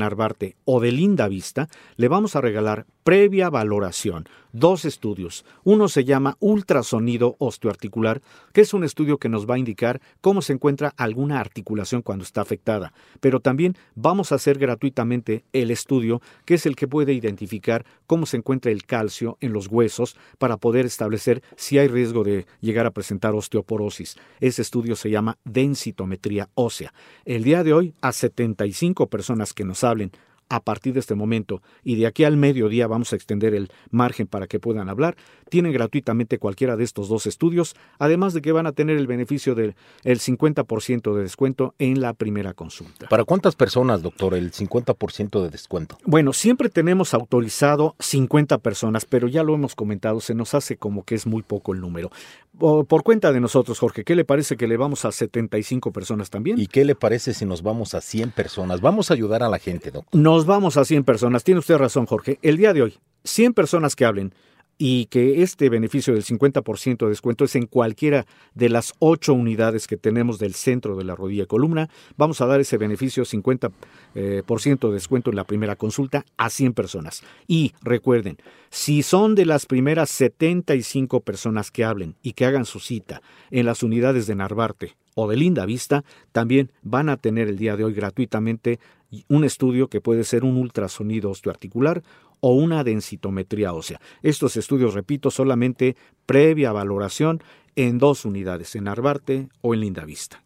O 0.65 0.81
de 0.81 0.93
Linda 0.93 1.29
Vista, 1.29 1.69
le 1.97 2.09
vamos 2.09 2.37
a 2.37 2.41
regalar 2.41 2.87
previa 3.03 3.51
valoración, 3.51 4.29
dos 4.55 4.85
estudios. 4.85 5.45
Uno 5.65 5.89
se 5.89 6.05
llama 6.05 6.37
ultrasonido 6.41 7.37
osteoarticular, 7.39 8.23
que 8.53 8.63
es 8.63 8.73
un 8.73 8.85
estudio 8.85 9.19
que 9.19 9.29
nos 9.29 9.51
va 9.51 9.57
a 9.57 9.59
indicar 9.59 10.01
cómo 10.21 10.41
se 10.41 10.55
encuentra 10.55 10.95
alguna 10.97 11.41
articulación 11.41 12.03
cuando 12.03 12.25
está 12.25 12.41
afectada. 12.41 12.95
Pero 13.21 13.41
también 13.41 13.77
vamos 13.97 14.31
a 14.33 14.37
hacer 14.37 14.59
gratuitamente 14.59 15.45
el 15.53 15.71
estudio, 15.71 16.23
que 16.47 16.55
es 16.55 16.67
el 16.67 16.77
que 16.77 16.89
puede 16.89 17.13
identificar 17.13 17.85
cómo 18.07 18.27
se 18.27 18.37
encuentra 18.37 18.71
el 18.71 18.85
calcio 18.85 19.37
en 19.41 19.53
los 19.53 19.67
huesos 19.67 20.17
para 20.39 20.57
poder 20.57 20.87
establecer 20.87 21.43
si 21.57 21.79
hay 21.79 21.89
riesgo 21.89 22.23
de 22.23 22.47
llegar 22.61 22.87
a 22.87 22.93
presentar 22.93 23.35
osteoporosis. 23.35 24.17
Ese 24.41 24.63
estudio 24.63 24.95
se 24.95 25.11
llama 25.11 25.37
densitometría 25.45 26.49
ósea. 26.55 26.95
El 27.25 27.43
día 27.43 27.65
de 27.65 27.73
hoy, 27.73 27.95
a 28.01 28.13
75 28.13 29.09
personas 29.09 29.53
que 29.53 29.65
nos 29.65 29.83
hablen 29.83 30.13
a 30.49 30.63
partir 30.63 30.95
de 30.95 31.01
este 31.01 31.15
momento 31.15 31.63
y 31.83 31.97
de 31.97 32.07
aquí 32.07 32.25
al 32.25 32.37
mediodía 32.37 32.87
vamos 32.87 33.13
a 33.13 33.17
extender 33.17 33.55
el 33.55 33.71
margen 33.91 34.27
para 34.27 34.47
que 34.47 34.61
puedan 34.61 34.89
hablar, 34.89 35.17
tienen 35.49 35.73
gratuitamente 35.73 36.39
cualquiera 36.39 36.77
de 36.77 36.85
estos 36.85 37.09
dos 37.09 37.27
estudios, 37.27 37.75
además 37.99 38.35
de 38.35 38.43
que 38.43 38.53
van 38.53 38.67
a 38.67 38.73
tener 38.73 38.97
el 38.97 39.07
beneficio 39.07 39.55
del 39.55 39.75
el 40.03 40.21
50% 40.21 41.15
de 41.15 41.23
descuento 41.23 41.75
en 41.79 42.01
la 42.01 42.15
primera 42.15 42.55
consulta. 42.55 43.09
¿Para 43.09 43.25
cuántas 43.25 43.57
personas, 43.57 44.03
doctor, 44.03 44.35
el 44.35 44.53
50% 44.53 45.43
de 45.43 45.51
descuento? 45.51 45.99
Bueno, 46.05 46.33
siempre 46.33 46.69
tenemos 46.69 47.15
autorizado 47.15 47.97
50 47.99 48.59
personas, 48.59 49.05
pero 49.05 49.29
ya 49.29 49.43
lo 49.43 49.55
hemos 49.55 49.75
comentado, 49.75 50.21
se 50.21 50.35
nos 50.35 50.55
hace 50.55 50.77
como 50.77 51.05
que 51.05 51.15
es 51.15 51.27
muy 51.27 51.43
poco 51.43 51.73
el 51.73 51.81
número. 51.81 52.11
Por 52.59 53.03
cuenta 53.03 53.33
de 53.33 53.41
nosotros, 53.41 53.81
Jorge, 53.81 54.05
¿qué 54.05 54.15
le 54.15 54.25
parece 54.25 54.57
que 54.57 54.69
le 54.69 54.77
vamos 54.77 55.05
a 55.05 55.11
75 55.11 55.93
personas 55.93 56.31
también? 56.31 56.57
¿Y 56.57 56.69
qué 56.69 56.85
le 56.85 56.95
parece 56.95 57.35
si 57.35 57.45
nos 57.45 57.63
vamos 57.63 57.95
a 57.95 58.01
100 58.01 58.31
personas? 58.31 58.81
Vamos 58.81 59.11
a 59.11 59.15
ayudar 59.15 59.43
a 59.43 59.49
la 59.49 59.59
gente, 59.59 59.91
doctor. 59.91 60.21
Nos 60.35 60.47
vamos 60.47 60.77
a 60.77 60.85
100 60.85 61.05
personas. 61.05 61.45
Tiene 61.45 61.61
usted 61.61 61.77
razón, 61.77 62.07
Jorge. 62.07 62.41
El 62.43 62.57
día 62.57 62.73
de 62.73 62.83
hoy, 62.83 62.99
100 63.23 63.55
personas 63.55 63.95
que 63.95 64.05
hablen 64.05 64.35
y 64.77 65.07
que 65.07 65.45
este 65.45 65.69
beneficio 65.69 66.13
del 66.13 66.25
50% 66.25 67.05
de 67.05 67.09
descuento 67.09 67.45
es 67.45 67.55
en 67.55 67.67
cualquiera 67.67 68.27
de 68.53 68.69
las 68.69 68.95
ocho 68.99 69.33
unidades 69.33 69.87
que 69.87 69.97
tenemos 69.97 70.41
del 70.41 70.55
centro 70.55 70.97
de 70.97 71.05
la 71.05 71.15
rodilla 71.15 71.45
y 71.45 71.47
columna. 71.47 71.89
Vamos 72.17 72.41
a 72.41 72.47
dar 72.47 72.59
ese 72.59 72.79
beneficio 72.79 73.23
50% 73.23 73.71
eh, 74.17 74.43
de 74.45 74.93
descuento 74.93 75.31
en 75.31 75.37
la 75.37 75.45
primera 75.45 75.77
consulta 75.77 76.25
a 76.37 76.51
100 76.51 76.73
personas. 76.73 77.23
Y 77.47 77.73
recuerden, 77.81 78.37
si 78.71 79.05
son 79.05 79.37
de 79.37 79.47
las 79.47 79.67
primeras 79.67 80.11
75 80.11 81.21
personas 81.21 81.71
que 81.71 81.85
hablen 81.85 82.17
y 82.25 82.33
que 82.33 82.45
hagan 82.45 82.65
su 82.65 82.81
cita 82.81 83.23
en 83.53 83.67
las 83.67 83.85
unidades 83.85 84.27
de 84.27 84.35
Narvarte 84.35 84.97
o 85.15 85.29
de 85.29 85.37
Linda 85.37 85.65
Vista, 85.65 86.03
también 86.33 86.73
van 86.83 87.09
a 87.09 87.19
tener 87.19 87.47
el 87.47 87.57
día 87.57 87.77
de 87.77 87.85
hoy 87.85 87.95
gratuitamente 87.95 88.81
un 89.29 89.45
estudio 89.45 89.89
que 89.89 90.01
puede 90.01 90.25
ser 90.25 90.45
un 90.45 90.57
ultrasonido 90.57 91.31
osteoarticular 91.31 92.03
o 92.41 92.55
una 92.55 92.85
densitometría 92.85 93.73
ósea. 93.73 94.01
Estos 94.23 94.57
estudios, 94.57 94.95
repito, 94.95 95.31
solamente 95.31 95.97
previa 96.27 96.73
valoración 96.73 97.43
en 97.77 97.99
dos 97.99 98.25
unidades, 98.25 98.75
en 98.77 98.89
Arbarte 98.89 99.49
o 99.61 99.75
en 99.75 99.81
Lindavista. 99.81 100.43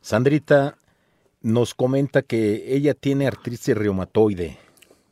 Sandrita 0.00 0.78
nos 1.42 1.74
comenta 1.74 2.22
que 2.22 2.74
ella 2.74 2.94
tiene 2.94 3.26
artritis 3.26 3.76
reumatoide. 3.76 4.58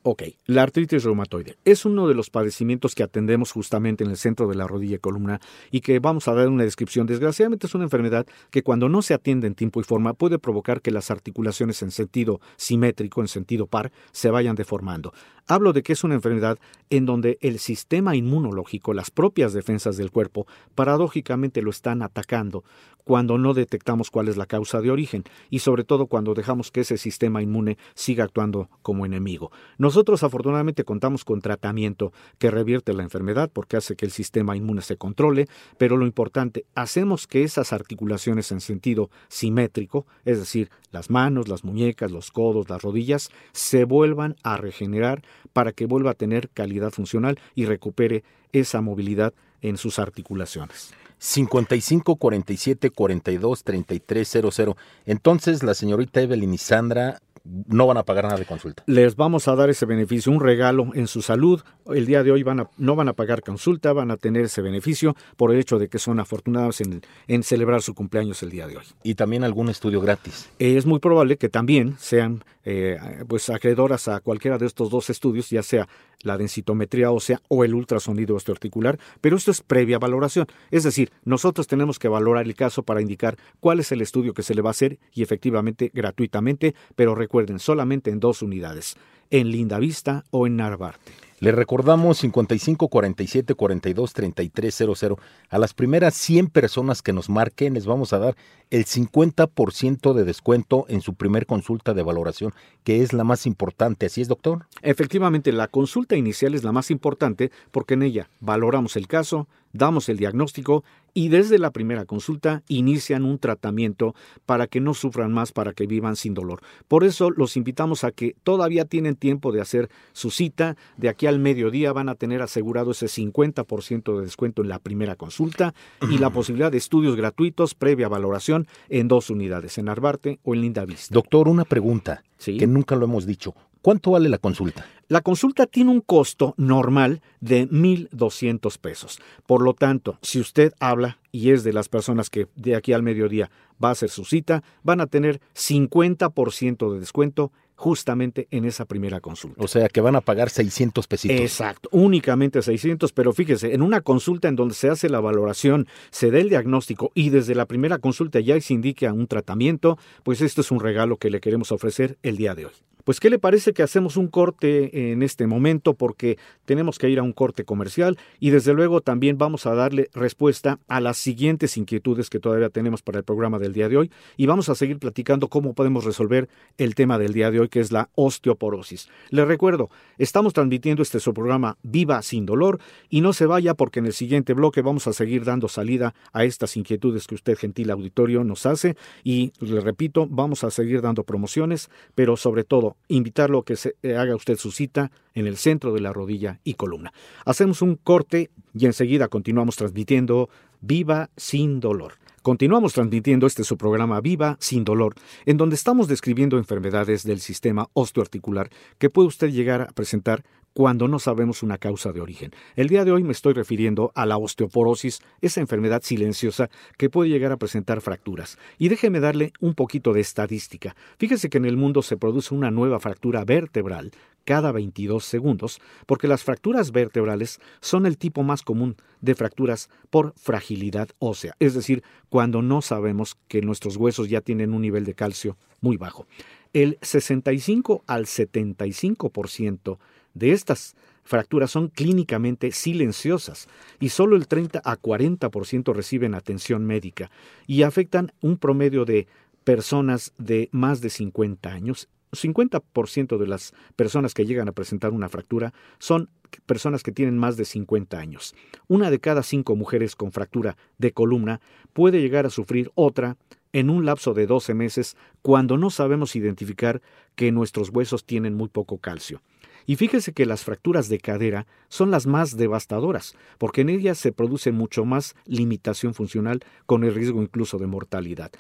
Ok, 0.03 0.23
la 0.47 0.63
artritis 0.63 1.05
reumatoide 1.05 1.59
es 1.67 1.85
uno 1.85 2.09
de 2.09 2.15
los 2.15 2.31
padecimientos 2.31 2.95
que 2.95 3.03
atendemos 3.03 3.53
justamente 3.53 4.03
en 4.03 4.09
el 4.09 4.17
centro 4.17 4.49
de 4.49 4.55
la 4.55 4.67
rodilla 4.67 4.97
y 4.97 4.99
columna 4.99 5.43
y 5.71 5.83
que 5.83 5.99
vamos 5.99 6.27
a 6.27 6.33
dar 6.33 6.49
una 6.49 6.65
descripción. 6.65 7.07
Desgraciadamente 7.07 7.67
es 7.67 7.75
una 7.75 7.85
enfermedad 7.85 8.27
que 8.51 8.63
cuando 8.63 8.89
no 8.89 9.03
se 9.03 9.13
atiende 9.13 9.47
en 9.47 9.55
tiempo 9.55 9.79
y 9.79 9.85
forma 9.85 10.15
puede 10.15 10.39
provocar 10.39 10.81
que 10.81 10.91
las 10.91 11.11
articulaciones 11.11 11.83
en 11.83 11.91
sentido 11.91 12.41
simétrico, 12.57 13.21
en 13.21 13.29
sentido 13.29 13.67
par, 13.67 13.93
se 14.11 14.31
vayan 14.31 14.57
deformando. 14.57 15.13
Hablo 15.51 15.73
de 15.73 15.83
que 15.83 15.95
es 15.95 16.05
una 16.05 16.15
enfermedad 16.15 16.61
en 16.91 17.07
donde 17.07 17.37
el 17.41 17.59
sistema 17.59 18.15
inmunológico, 18.15 18.95
las 18.95 19.11
propias 19.11 19.53
defensas 19.53 19.97
del 19.97 20.13
cuerpo, 20.13 20.47
paradójicamente 20.77 21.61
lo 21.61 21.71
están 21.71 22.03
atacando 22.03 22.63
cuando 23.03 23.39
no 23.39 23.55
detectamos 23.55 24.11
cuál 24.11 24.29
es 24.29 24.37
la 24.37 24.47
causa 24.47 24.81
de 24.81 24.93
origen 24.93 25.25
y 25.49 25.61
sobre 25.61 25.83
todo 25.83 26.07
cuando 26.07 26.35
dejamos 26.35 26.71
que 26.71 26.83
ese 26.83 26.99
sistema 26.99 27.43
inmune 27.43 27.79
siga 27.95 28.23
actuando 28.23 28.69
como 28.83 29.05
enemigo. 29.05 29.51
Nosotros 29.79 30.23
afortunadamente 30.23 30.85
contamos 30.85 31.25
con 31.25 31.41
tratamiento 31.41 32.13
que 32.39 32.53
revierte 32.53 32.93
la 32.93 33.03
enfermedad 33.03 33.51
porque 33.53 33.77
hace 33.77 33.97
que 33.97 34.07
el 34.07 34.13
sistema 34.13 34.57
inmune 34.57 34.83
se 34.83 34.97
controle, 34.97 35.49
pero 35.79 35.97
lo 35.97 36.07
importante, 36.07 36.67
hacemos 36.77 37.27
que 37.27 37.43
esas 37.43 37.73
articulaciones 37.73 38.53
en 38.53 38.61
sentido 38.61 39.11
simétrico, 39.29 40.07
es 40.25 40.39
decir, 40.39 40.71
las 40.93 41.11
manos, 41.11 41.49
las 41.49 41.65
muñecas, 41.65 42.13
los 42.13 42.31
codos, 42.31 42.69
las 42.69 42.83
rodillas, 42.83 43.31
se 43.53 43.85
vuelvan 43.85 44.37
a 44.45 44.57
regenerar 44.57 45.23
para 45.53 45.73
que 45.73 45.87
vuelva 45.87 46.13
a 46.13 46.15
tener 46.15 46.49
calidad 46.51 46.91
funcional 46.91 47.39
y 47.55 47.67
recupere 47.67 48.25
esa 48.53 48.81
movilidad 48.81 49.33
en 49.63 49.77
sus 49.77 49.99
articulaciones. 49.99 50.93
55 51.19 52.17
47 52.17 52.91
42 52.91 53.63
33 53.65 54.29
00. 54.29 54.77
Entonces, 55.05 55.63
la 55.63 55.75
señorita 55.75 56.21
Evelyn 56.23 56.55
y 56.55 56.59
Sandra 56.59 57.21
no 57.45 57.87
van 57.87 57.97
a 57.97 58.05
pagar 58.05 58.25
nada 58.25 58.39
de 58.39 58.47
consulta. 58.47 58.83
Les 58.87 59.17
vamos 59.17 59.49
a 59.49 59.55
dar 59.55 59.71
ese 59.71 59.87
beneficio, 59.87 60.33
un 60.33 60.41
regalo 60.41 60.91
en 60.95 61.07
su 61.07 61.23
salud. 61.23 61.63
El 61.87 62.07
día 62.07 62.23
de 62.23 62.33
hoy 62.33 62.43
van 62.43 62.61
a, 62.61 62.71
no 62.77 62.97
van 62.97 63.09
a 63.09 63.15
pagar 63.15 63.43
consulta, 63.43 63.93
van 63.93 64.11
a 64.11 64.17
tener 64.17 64.45
ese 64.45 64.63
beneficio 64.63 65.17
por 65.37 65.53
el 65.53 65.59
hecho 65.59 65.79
de 65.79 65.89
que 65.89 65.99
son 65.99 66.21
afortunados 66.21 66.81
en, 66.81 67.03
en 67.27 67.43
celebrar 67.43 67.83
su 67.83 67.95
cumpleaños 67.95 68.43
el 68.43 68.51
día 68.51 68.67
de 68.67 68.77
hoy. 68.77 68.85
Y 69.03 69.15
también 69.15 69.45
algún 69.45 69.69
estudio 69.69 70.01
gratis. 70.01 70.51
Es 70.59 70.87
muy 70.87 70.99
probable 70.99 71.37
que 71.37 71.49
también 71.49 71.97
sean 71.99 72.45
eh, 72.63 72.99
pues 73.27 73.49
acreedoras 73.49 74.07
a 74.09 74.21
cualquiera 74.21 74.59
de 74.59 74.67
estos 74.67 74.91
dos 74.91 75.09
estudios, 75.09 75.49
ya 75.49 75.63
sea 75.63 75.89
la 76.23 76.37
densitometría 76.37 77.11
ósea 77.11 77.41
o 77.49 77.65
el 77.65 77.75
ultrasonido 77.75 78.37
osteoarticular, 78.37 78.99
pero 79.23 79.37
esto 79.37 79.51
es 79.51 79.63
previa 79.63 79.99
valoración. 79.99 80.47
Es 80.71 80.85
decir, 80.85 81.11
nosotros 81.25 81.67
tenemos 81.67 81.99
que 81.99 82.09
valorar 82.09 82.45
el 82.45 82.55
caso 82.55 82.83
para 82.83 83.01
indicar 83.01 83.39
cuál 83.61 83.81
es 83.81 83.93
el 83.93 84.03
estudio 84.03 84.35
que 84.35 84.43
se 84.43 84.55
le 84.55 84.61
va 84.61 84.69
a 84.69 84.73
hacer 84.73 84.99
y 85.15 85.23
efectivamente 85.23 85.91
gratuitamente, 85.95 86.75
pero 86.97 87.15
recuerden, 87.15 87.30
solamente 87.59 88.11
en 88.11 88.21
dos 88.21 88.43
unidades, 88.43 88.97
en 89.31 89.51
Lindavista 89.51 90.25
o 90.31 90.47
en 90.47 90.57
Narvarte. 90.57 91.13
Le 91.41 91.53
recordamos 91.53 92.19
55 92.19 92.89
47 92.89 93.55
42 93.55 94.13
33 94.13 94.75
00. 94.75 95.19
A 95.49 95.59
las 95.59 95.73
primeras 95.73 96.13
100 96.15 96.49
personas 96.49 97.01
que 97.01 97.15
nos 97.15 97.31
marquen 97.31 97.73
les 97.73 97.87
vamos 97.87 98.13
a 98.13 98.19
dar 98.19 98.37
el 98.69 98.85
50% 98.85 100.13
de 100.13 100.25
descuento 100.25 100.85
en 100.91 101.01
su 101.01 101.15
primer 101.15 101.47
consulta 101.47 101.95
de 101.95 102.03
valoración, 102.03 102.53
que 102.85 103.03
es 103.03 103.15
la 103.15 103.25
más 103.25 103.47
importante. 103.47 104.05
¿Así 104.05 104.21
es, 104.21 104.29
doctor? 104.29 104.67
Efectivamente, 104.83 105.51
la 105.53 105.69
consulta 105.69 106.15
inicial 106.15 106.55
es 106.55 106.63
la 106.63 106.73
más 106.73 106.91
importante 106.91 107.51
porque 107.71 107.95
en 107.95 108.03
ella 108.03 108.29
valoramos 108.41 108.97
el 108.97 109.09
caso, 109.09 109.49
damos 109.73 110.09
el 110.09 110.17
diagnóstico 110.17 110.85
y 111.13 111.29
desde 111.29 111.59
la 111.59 111.71
primera 111.73 112.05
consulta 112.05 112.63
inician 112.69 113.25
un 113.25 113.39
tratamiento 113.39 114.15
para 114.47 114.67
que 114.67 114.81
no 114.81 114.95
sufran 114.95 115.33
más, 115.33 115.51
para 115.53 115.73
que 115.73 115.87
vivan 115.87 116.15
sin 116.17 116.35
dolor. 116.35 116.61
Por 116.89 117.05
eso 117.05 117.31
los 117.31 117.57
invitamos 117.57 118.05
a 118.05 118.13
que 118.13 118.37
todavía 118.45 118.85
tienen 118.85 119.17
tiempo 119.17 119.51
de 119.53 119.61
hacer 119.61 119.91
su 120.13 120.31
cita. 120.31 120.77
De 120.97 121.09
aquí 121.09 121.27
al 121.27 121.39
mediodía 121.41 121.93
van 121.93 122.09
a 122.09 122.15
tener 122.15 122.43
asegurado 122.43 122.93
ese 122.93 123.07
50% 123.07 124.17
de 124.19 124.23
descuento 124.23 124.63
en 124.63 124.69
la 124.69 124.79
primera 124.79 125.17
consulta 125.17 125.75
y 126.11 126.19
la 126.19 126.31
posibilidad 126.33 126.71
de 126.71 126.79
estudios 126.79 127.17
gratuitos 127.17 127.75
previa 127.75 128.09
valoración 128.09 128.67
en 128.89 129.09
dos 129.09 129.31
unidades, 129.31 129.79
en 129.79 129.89
Arbarte 129.89 130.39
o 130.45 130.55
en 130.55 130.63
Lindavista. 130.63 131.13
Doctor, 131.13 131.49
una 131.49 131.65
pregunta 131.65 132.23
Sí. 132.39 132.57
que 132.57 132.67
nunca 132.67 132.97
lo 132.97 133.05
hemos 133.05 133.27
dicho. 133.27 133.55
¿Cuánto 133.83 134.11
vale 134.11 134.29
la 134.29 134.39
consulta? 134.39 134.87
La 135.09 135.23
consulta 135.23 135.67
tiene 135.67 135.91
un 135.91 136.03
costo 136.03 136.55
normal 136.59 137.23
de 137.41 137.69
1.200 137.69 138.79
pesos. 138.79 139.19
Por 139.47 139.63
lo 139.63 139.75
tanto, 139.75 140.19
si 140.23 140.39
usted 140.39 140.73
habla 140.79 141.19
y 141.33 141.51
es 141.51 141.65
de 141.65 141.73
las 141.73 141.89
personas 141.89 142.29
que 142.29 142.47
de 142.57 142.77
aquí 142.77 142.93
al 142.93 143.03
mediodía 143.03 143.51
va 143.83 143.89
a 143.89 143.93
hacer 143.93 144.11
su 144.11 144.25
cita, 144.25 144.63
van 144.83 145.01
a 145.01 145.07
tener 145.07 145.41
50% 145.55 146.93
de 146.93 147.01
descuento 147.01 147.53
justamente 147.75 148.47
en 148.51 148.67
esa 148.67 148.85
primera 148.85 149.21
consulta. 149.21 149.65
O 149.65 149.67
sea, 149.67 149.89
que 149.89 150.03
van 150.03 150.15
a 150.15 150.21
pagar 150.21 150.51
600 150.51 151.07
pesitos. 151.07 151.41
Exacto, 151.41 151.89
únicamente 151.93 152.61
600, 152.61 153.11
pero 153.13 153.33
fíjese, 153.33 153.73
en 153.73 153.81
una 153.81 154.03
consulta 154.03 154.49
en 154.49 154.57
donde 154.57 154.75
se 154.75 154.91
hace 154.91 155.09
la 155.09 155.21
valoración, 155.21 155.89
se 156.11 156.31
da 156.31 156.39
el 156.39 156.51
diagnóstico 156.51 157.11
y 157.15 157.31
desde 157.31 157.55
la 157.55 157.65
primera 157.65 157.97
consulta 157.97 158.39
ya 158.41 158.61
se 158.61 158.75
indica 158.75 159.11
un 159.15 159.27
tratamiento, 159.27 159.99
pues 160.23 160.43
esto 160.43 160.61
es 160.61 160.71
un 160.71 160.81
regalo 160.81 161.17
que 161.17 161.31
le 161.31 161.41
queremos 161.41 161.73
ofrecer 161.73 162.19
el 162.23 162.37
día 162.37 162.55
de 162.55 162.67
hoy. 162.67 162.73
Pues, 163.05 163.21
¿qué 163.21 163.31
le 163.31 163.39
parece 163.39 163.73
que 163.73 163.83
hacemos 163.83 164.17
un 164.17 164.29
corte 164.29 165.13
en 165.13 165.23
este 165.23 165.47
momento? 165.47 165.95
Porque 165.95 166.39
tenemos 166.65 166.99
que 166.99 167.09
ir 167.09 167.19
a 167.19 167.23
un 167.23 167.33
corte 167.33 167.65
comercial 167.65 168.19
y 168.39 168.51
desde 168.51 168.75
luego 168.75 169.01
también 169.01 169.39
vamos 169.39 169.67
a 169.67 169.75
darle 169.75 170.11
respuesta 170.15 170.79
a 170.89 171.01
las 171.01 171.19
siguientes 171.19 171.77
inquietudes 171.77 172.31
que 172.31 172.39
todavía 172.41 172.69
tenemos 172.69 173.03
para 173.03 173.19
el 173.19 173.25
programa 173.25 173.59
del 173.59 173.73
día 173.73 173.89
de 173.89 173.97
hoy 173.97 174.11
y 174.37 174.47
vamos 174.47 174.69
a 174.69 174.75
seguir 174.75 174.99
platicando 174.99 175.49
cómo 175.49 175.75
podemos 175.75 176.05
resolver 176.05 176.49
el 176.79 176.95
tema 176.95 177.19
del 177.19 177.33
día 177.33 177.51
de 177.51 177.61
hoy, 177.61 177.69
que 177.69 177.81
es 177.81 177.93
la 177.93 178.09
osteoporosis. 178.15 179.09
Les 179.31 179.47
recuerdo, 179.47 179.91
estamos 180.19 180.53
transmitiendo 180.53 181.03
este 181.03 181.21
su 181.21 181.35
programa 181.35 181.77
Viva 181.83 182.23
sin 182.23 182.47
dolor 182.47 182.81
y 183.09 183.21
no 183.21 183.33
se 183.33 183.47
vaya 183.47 183.75
porque 183.75 184.01
en 184.01 184.07
el 184.07 184.13
siguiente 184.13 184.55
bloque 184.55 184.83
vamos 184.83 185.07
a 185.07 185.13
seguir 185.13 185.45
dando 185.45 185.69
salida 185.69 186.15
a 186.33 186.45
estas 186.45 186.77
inquietudes 186.77 187.27
que 187.27 187.35
usted, 187.35 187.57
gentil 187.57 187.91
auditorio, 187.91 188.45
nos 188.45 188.67
hace 188.67 188.97
y 189.25 189.53
le 189.61 189.81
repito, 189.81 190.27
vamos 190.29 190.65
a 190.65 190.71
seguir 190.71 191.03
dando 191.03 191.25
promociones, 191.25 191.91
pero 192.15 192.37
sobre 192.37 192.65
todo 192.65 192.90
invitarlo 193.09 193.59
a 193.59 193.65
que 193.65 193.77
se, 193.77 193.97
eh, 194.03 194.17
haga 194.17 194.35
usted 194.37 194.57
su 194.57 194.71
cita 194.71 195.11
en 195.35 195.47
el 195.47 195.57
centro 195.57 195.93
de 195.93 196.01
la 196.01 196.13
rodilla 196.13 196.61
y 196.65 196.75
columna. 196.75 197.13
Hacemos 197.45 197.83
un 197.83 197.97
corte 197.97 198.51
y 198.75 198.87
enseguida 198.87 199.29
continuamos 199.29 199.77
transmitiendo 199.77 200.49
Viva 200.81 201.31
sin 201.37 201.81
dolor. 201.81 202.15
Continuamos 202.43 202.95
transmitiendo 202.95 203.47
este 203.47 203.65
su 203.65 203.77
programa 203.77 204.21
Viva 204.23 204.57
sin 204.61 204.83
dolor, 204.83 205.15
en 205.45 205.59
donde 205.59 205.75
estamos 205.77 206.09
describiendo 206.09 206.57
enfermedades 206.57 207.23
del 207.23 207.41
sistema 207.41 207.89
osteoarticular 207.93 208.71
que 208.97 209.11
puede 209.11 209.29
usted 209.29 209.51
llegar 209.51 209.83
a 209.83 209.89
presentar 209.89 210.43
cuando 210.81 211.09
no 211.09 211.19
sabemos 211.19 211.63
una 211.63 211.77
causa 211.77 212.11
de 212.11 212.23
origen. 212.23 212.53
El 212.75 212.89
día 212.89 213.05
de 213.05 213.13
hoy 213.13 213.23
me 213.23 213.33
estoy 213.33 213.53
refiriendo 213.53 214.13
a 214.15 214.25
la 214.25 214.39
osteoporosis, 214.39 215.21
esa 215.43 215.61
enfermedad 215.61 216.01
silenciosa 216.03 216.71
que 216.97 217.11
puede 217.11 217.29
llegar 217.29 217.53
a 217.53 217.59
presentar 217.59 218.01
fracturas. 218.01 218.57
Y 218.79 218.89
déjeme 218.89 219.21
darle 219.21 219.53
un 219.61 219.75
poquito 219.75 220.15
de 220.15 220.23
estadística. 220.23 220.97
Fíjese 221.19 221.51
que 221.51 221.59
en 221.59 221.67
el 221.67 221.77
mundo 221.77 222.01
se 222.01 222.17
produce 222.17 222.55
una 222.55 222.71
nueva 222.71 222.99
fractura 222.99 223.45
vertebral 223.45 224.13
cada 224.47 224.73
22 224.73 225.23
segundos, 225.23 225.83
porque 226.07 226.29
las 226.29 226.45
fracturas 226.45 226.93
vertebrales 226.93 227.61
son 227.83 228.07
el 228.07 228.17
tipo 228.17 228.43
más 228.43 228.63
común 228.63 228.97
de 229.21 229.35
fracturas 229.35 229.91
por 230.09 230.33
fragilidad 230.39 231.11
ósea, 231.19 231.55
es 231.59 231.75
decir, 231.75 232.03
cuando 232.31 232.63
no 232.63 232.81
sabemos 232.81 233.37
que 233.49 233.61
nuestros 233.61 233.99
huesos 233.99 234.31
ya 234.31 234.41
tienen 234.41 234.73
un 234.73 234.81
nivel 234.81 235.05
de 235.05 235.13
calcio 235.13 235.59
muy 235.83 235.99
bajo. 235.99 236.27
El 236.73 236.97
65 237.03 238.03
al 238.07 238.25
75% 238.25 239.99
de 240.35 240.53
estas 240.53 240.97
fracturas 241.25 241.71
son 241.71 241.89
clínicamente 241.89 242.73
silenciosas 242.73 243.69
y 243.99 244.09
solo 244.09 244.37
el 244.37 244.49
30 244.49 244.81
a 244.85 244.97
40% 244.97 245.95
reciben 245.95 246.35
atención 246.35 246.85
médica 246.85 247.31
y 247.67 247.83
afectan 247.83 248.33
un 248.41 248.57
promedio 248.57 249.05
de 249.05 249.27
personas 249.65 250.33
de 250.39 250.69
más 250.73 251.01
de 251.01 251.11
50 251.11 251.71
años 251.71 252.09
50% 252.33 253.39
de 253.39 253.47
las 253.47 253.75
personas 253.97 254.35
que 254.35 254.47
llegan 254.47 254.69
a 254.69 254.73
presentar 254.73 255.13
una 255.13 255.29
fractura 255.29 255.73
son 255.99 256.29
personas 256.67 257.03
que 257.03 257.13
tienen 257.13 257.39
más 257.39 257.57
de 257.57 257.65
50 257.65 258.19
años. 258.19 258.55
Una 258.89 259.11
de 259.11 259.21
cada 259.21 259.43
cinco 259.43 259.77
mujeres 259.77 260.17
con 260.17 260.33
fractura 260.33 260.77
de 260.99 261.13
columna 261.13 261.61
puede 261.93 262.21
llegar 262.21 262.47
a 262.47 262.51
sufrir 262.51 262.91
otra 262.95 263.37
en 263.73 263.91
un 263.91 264.05
lapso 264.05 264.35
de 264.35 264.47
12 264.47 264.75
meses 264.75 265.17
cuando 265.43 265.77
no 265.77 265.91
sabemos 265.91 266.37
identificar 266.37 267.01
que 267.35 267.53
nuestros 267.53 267.91
huesos 267.91 268.25
tienen 268.25 268.55
muy 268.55 268.69
poco 268.69 268.99
calcio. 268.99 269.43
Y 269.87 269.97
fíjese 269.97 270.33
que 270.33 270.47
las 270.47 270.65
fracturas 270.65 271.09
de 271.09 271.19
cadera 271.19 271.67
son 271.89 272.11
las 272.11 272.27
más 272.27 272.57
devastadoras, 272.57 273.35
porque 273.59 273.81
en 273.81 273.89
ellas 273.89 274.19
se 274.19 274.33
produce 274.33 274.73
mucho 274.73 275.05
más 275.05 275.35
limitación 275.47 276.15
funcional 276.15 276.61
con 276.87 277.03
el 277.05 277.15
riesgo 277.15 277.43
incluso 277.43 277.79
de 277.79 277.87
mortalidad 277.87 278.51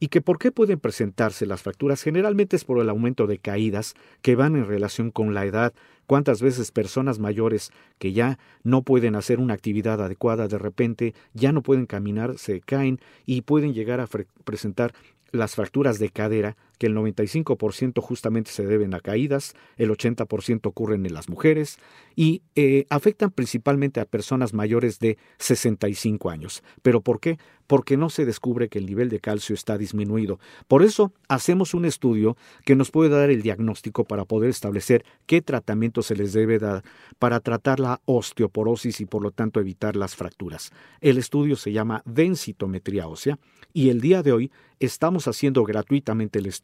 y 0.00 0.08
que 0.08 0.20
por 0.20 0.38
qué 0.38 0.52
pueden 0.52 0.80
presentarse 0.80 1.46
las 1.46 1.62
fracturas 1.62 2.02
generalmente 2.02 2.56
es 2.56 2.64
por 2.64 2.80
el 2.80 2.88
aumento 2.88 3.26
de 3.26 3.38
caídas 3.38 3.94
que 4.22 4.36
van 4.36 4.56
en 4.56 4.66
relación 4.66 5.10
con 5.10 5.34
la 5.34 5.44
edad. 5.44 5.72
Cuántas 6.06 6.42
veces 6.42 6.70
personas 6.70 7.18
mayores 7.18 7.70
que 7.98 8.12
ya 8.12 8.38
no 8.62 8.82
pueden 8.82 9.14
hacer 9.14 9.38
una 9.38 9.54
actividad 9.54 10.02
adecuada 10.02 10.48
de 10.48 10.58
repente 10.58 11.14
ya 11.32 11.52
no 11.52 11.62
pueden 11.62 11.86
caminar, 11.86 12.38
se 12.38 12.60
caen 12.60 13.00
y 13.24 13.42
pueden 13.42 13.72
llegar 13.72 14.00
a 14.00 14.08
presentar 14.44 14.92
las 15.32 15.54
fracturas 15.54 15.98
de 15.98 16.10
cadera, 16.10 16.56
que 16.78 16.86
el 16.86 16.94
95% 16.94 18.00
justamente 18.00 18.50
se 18.50 18.66
deben 18.66 18.94
a 18.94 19.00
caídas, 19.00 19.54
el 19.76 19.90
80% 19.90 20.66
ocurren 20.66 21.06
en 21.06 21.14
las 21.14 21.28
mujeres 21.28 21.78
y 22.16 22.42
eh, 22.54 22.86
afectan 22.90 23.30
principalmente 23.30 24.00
a 24.00 24.04
personas 24.04 24.54
mayores 24.54 24.98
de 24.98 25.18
65 25.38 26.30
años. 26.30 26.62
¿Pero 26.82 27.00
por 27.00 27.20
qué? 27.20 27.38
Porque 27.66 27.96
no 27.96 28.10
se 28.10 28.24
descubre 28.24 28.68
que 28.68 28.78
el 28.78 28.86
nivel 28.86 29.08
de 29.08 29.20
calcio 29.20 29.54
está 29.54 29.78
disminuido. 29.78 30.38
Por 30.68 30.82
eso 30.82 31.12
hacemos 31.28 31.74
un 31.74 31.84
estudio 31.84 32.36
que 32.64 32.76
nos 32.76 32.90
puede 32.90 33.10
dar 33.10 33.30
el 33.30 33.42
diagnóstico 33.42 34.04
para 34.04 34.24
poder 34.24 34.50
establecer 34.50 35.04
qué 35.26 35.40
tratamiento 35.40 36.02
se 36.02 36.16
les 36.16 36.32
debe 36.32 36.58
dar 36.58 36.84
para 37.18 37.40
tratar 37.40 37.80
la 37.80 38.00
osteoporosis 38.04 39.00
y 39.00 39.06
por 39.06 39.22
lo 39.22 39.30
tanto 39.30 39.60
evitar 39.60 39.96
las 39.96 40.14
fracturas. 40.14 40.72
El 41.00 41.18
estudio 41.18 41.56
se 41.56 41.72
llama 41.72 42.02
densitometría 42.04 43.08
ósea 43.08 43.38
y 43.72 43.88
el 43.90 44.00
día 44.00 44.22
de 44.22 44.32
hoy 44.32 44.52
estamos 44.78 45.26
haciendo 45.28 45.64
gratuitamente 45.64 46.38
el 46.38 46.46
estudio, 46.46 46.63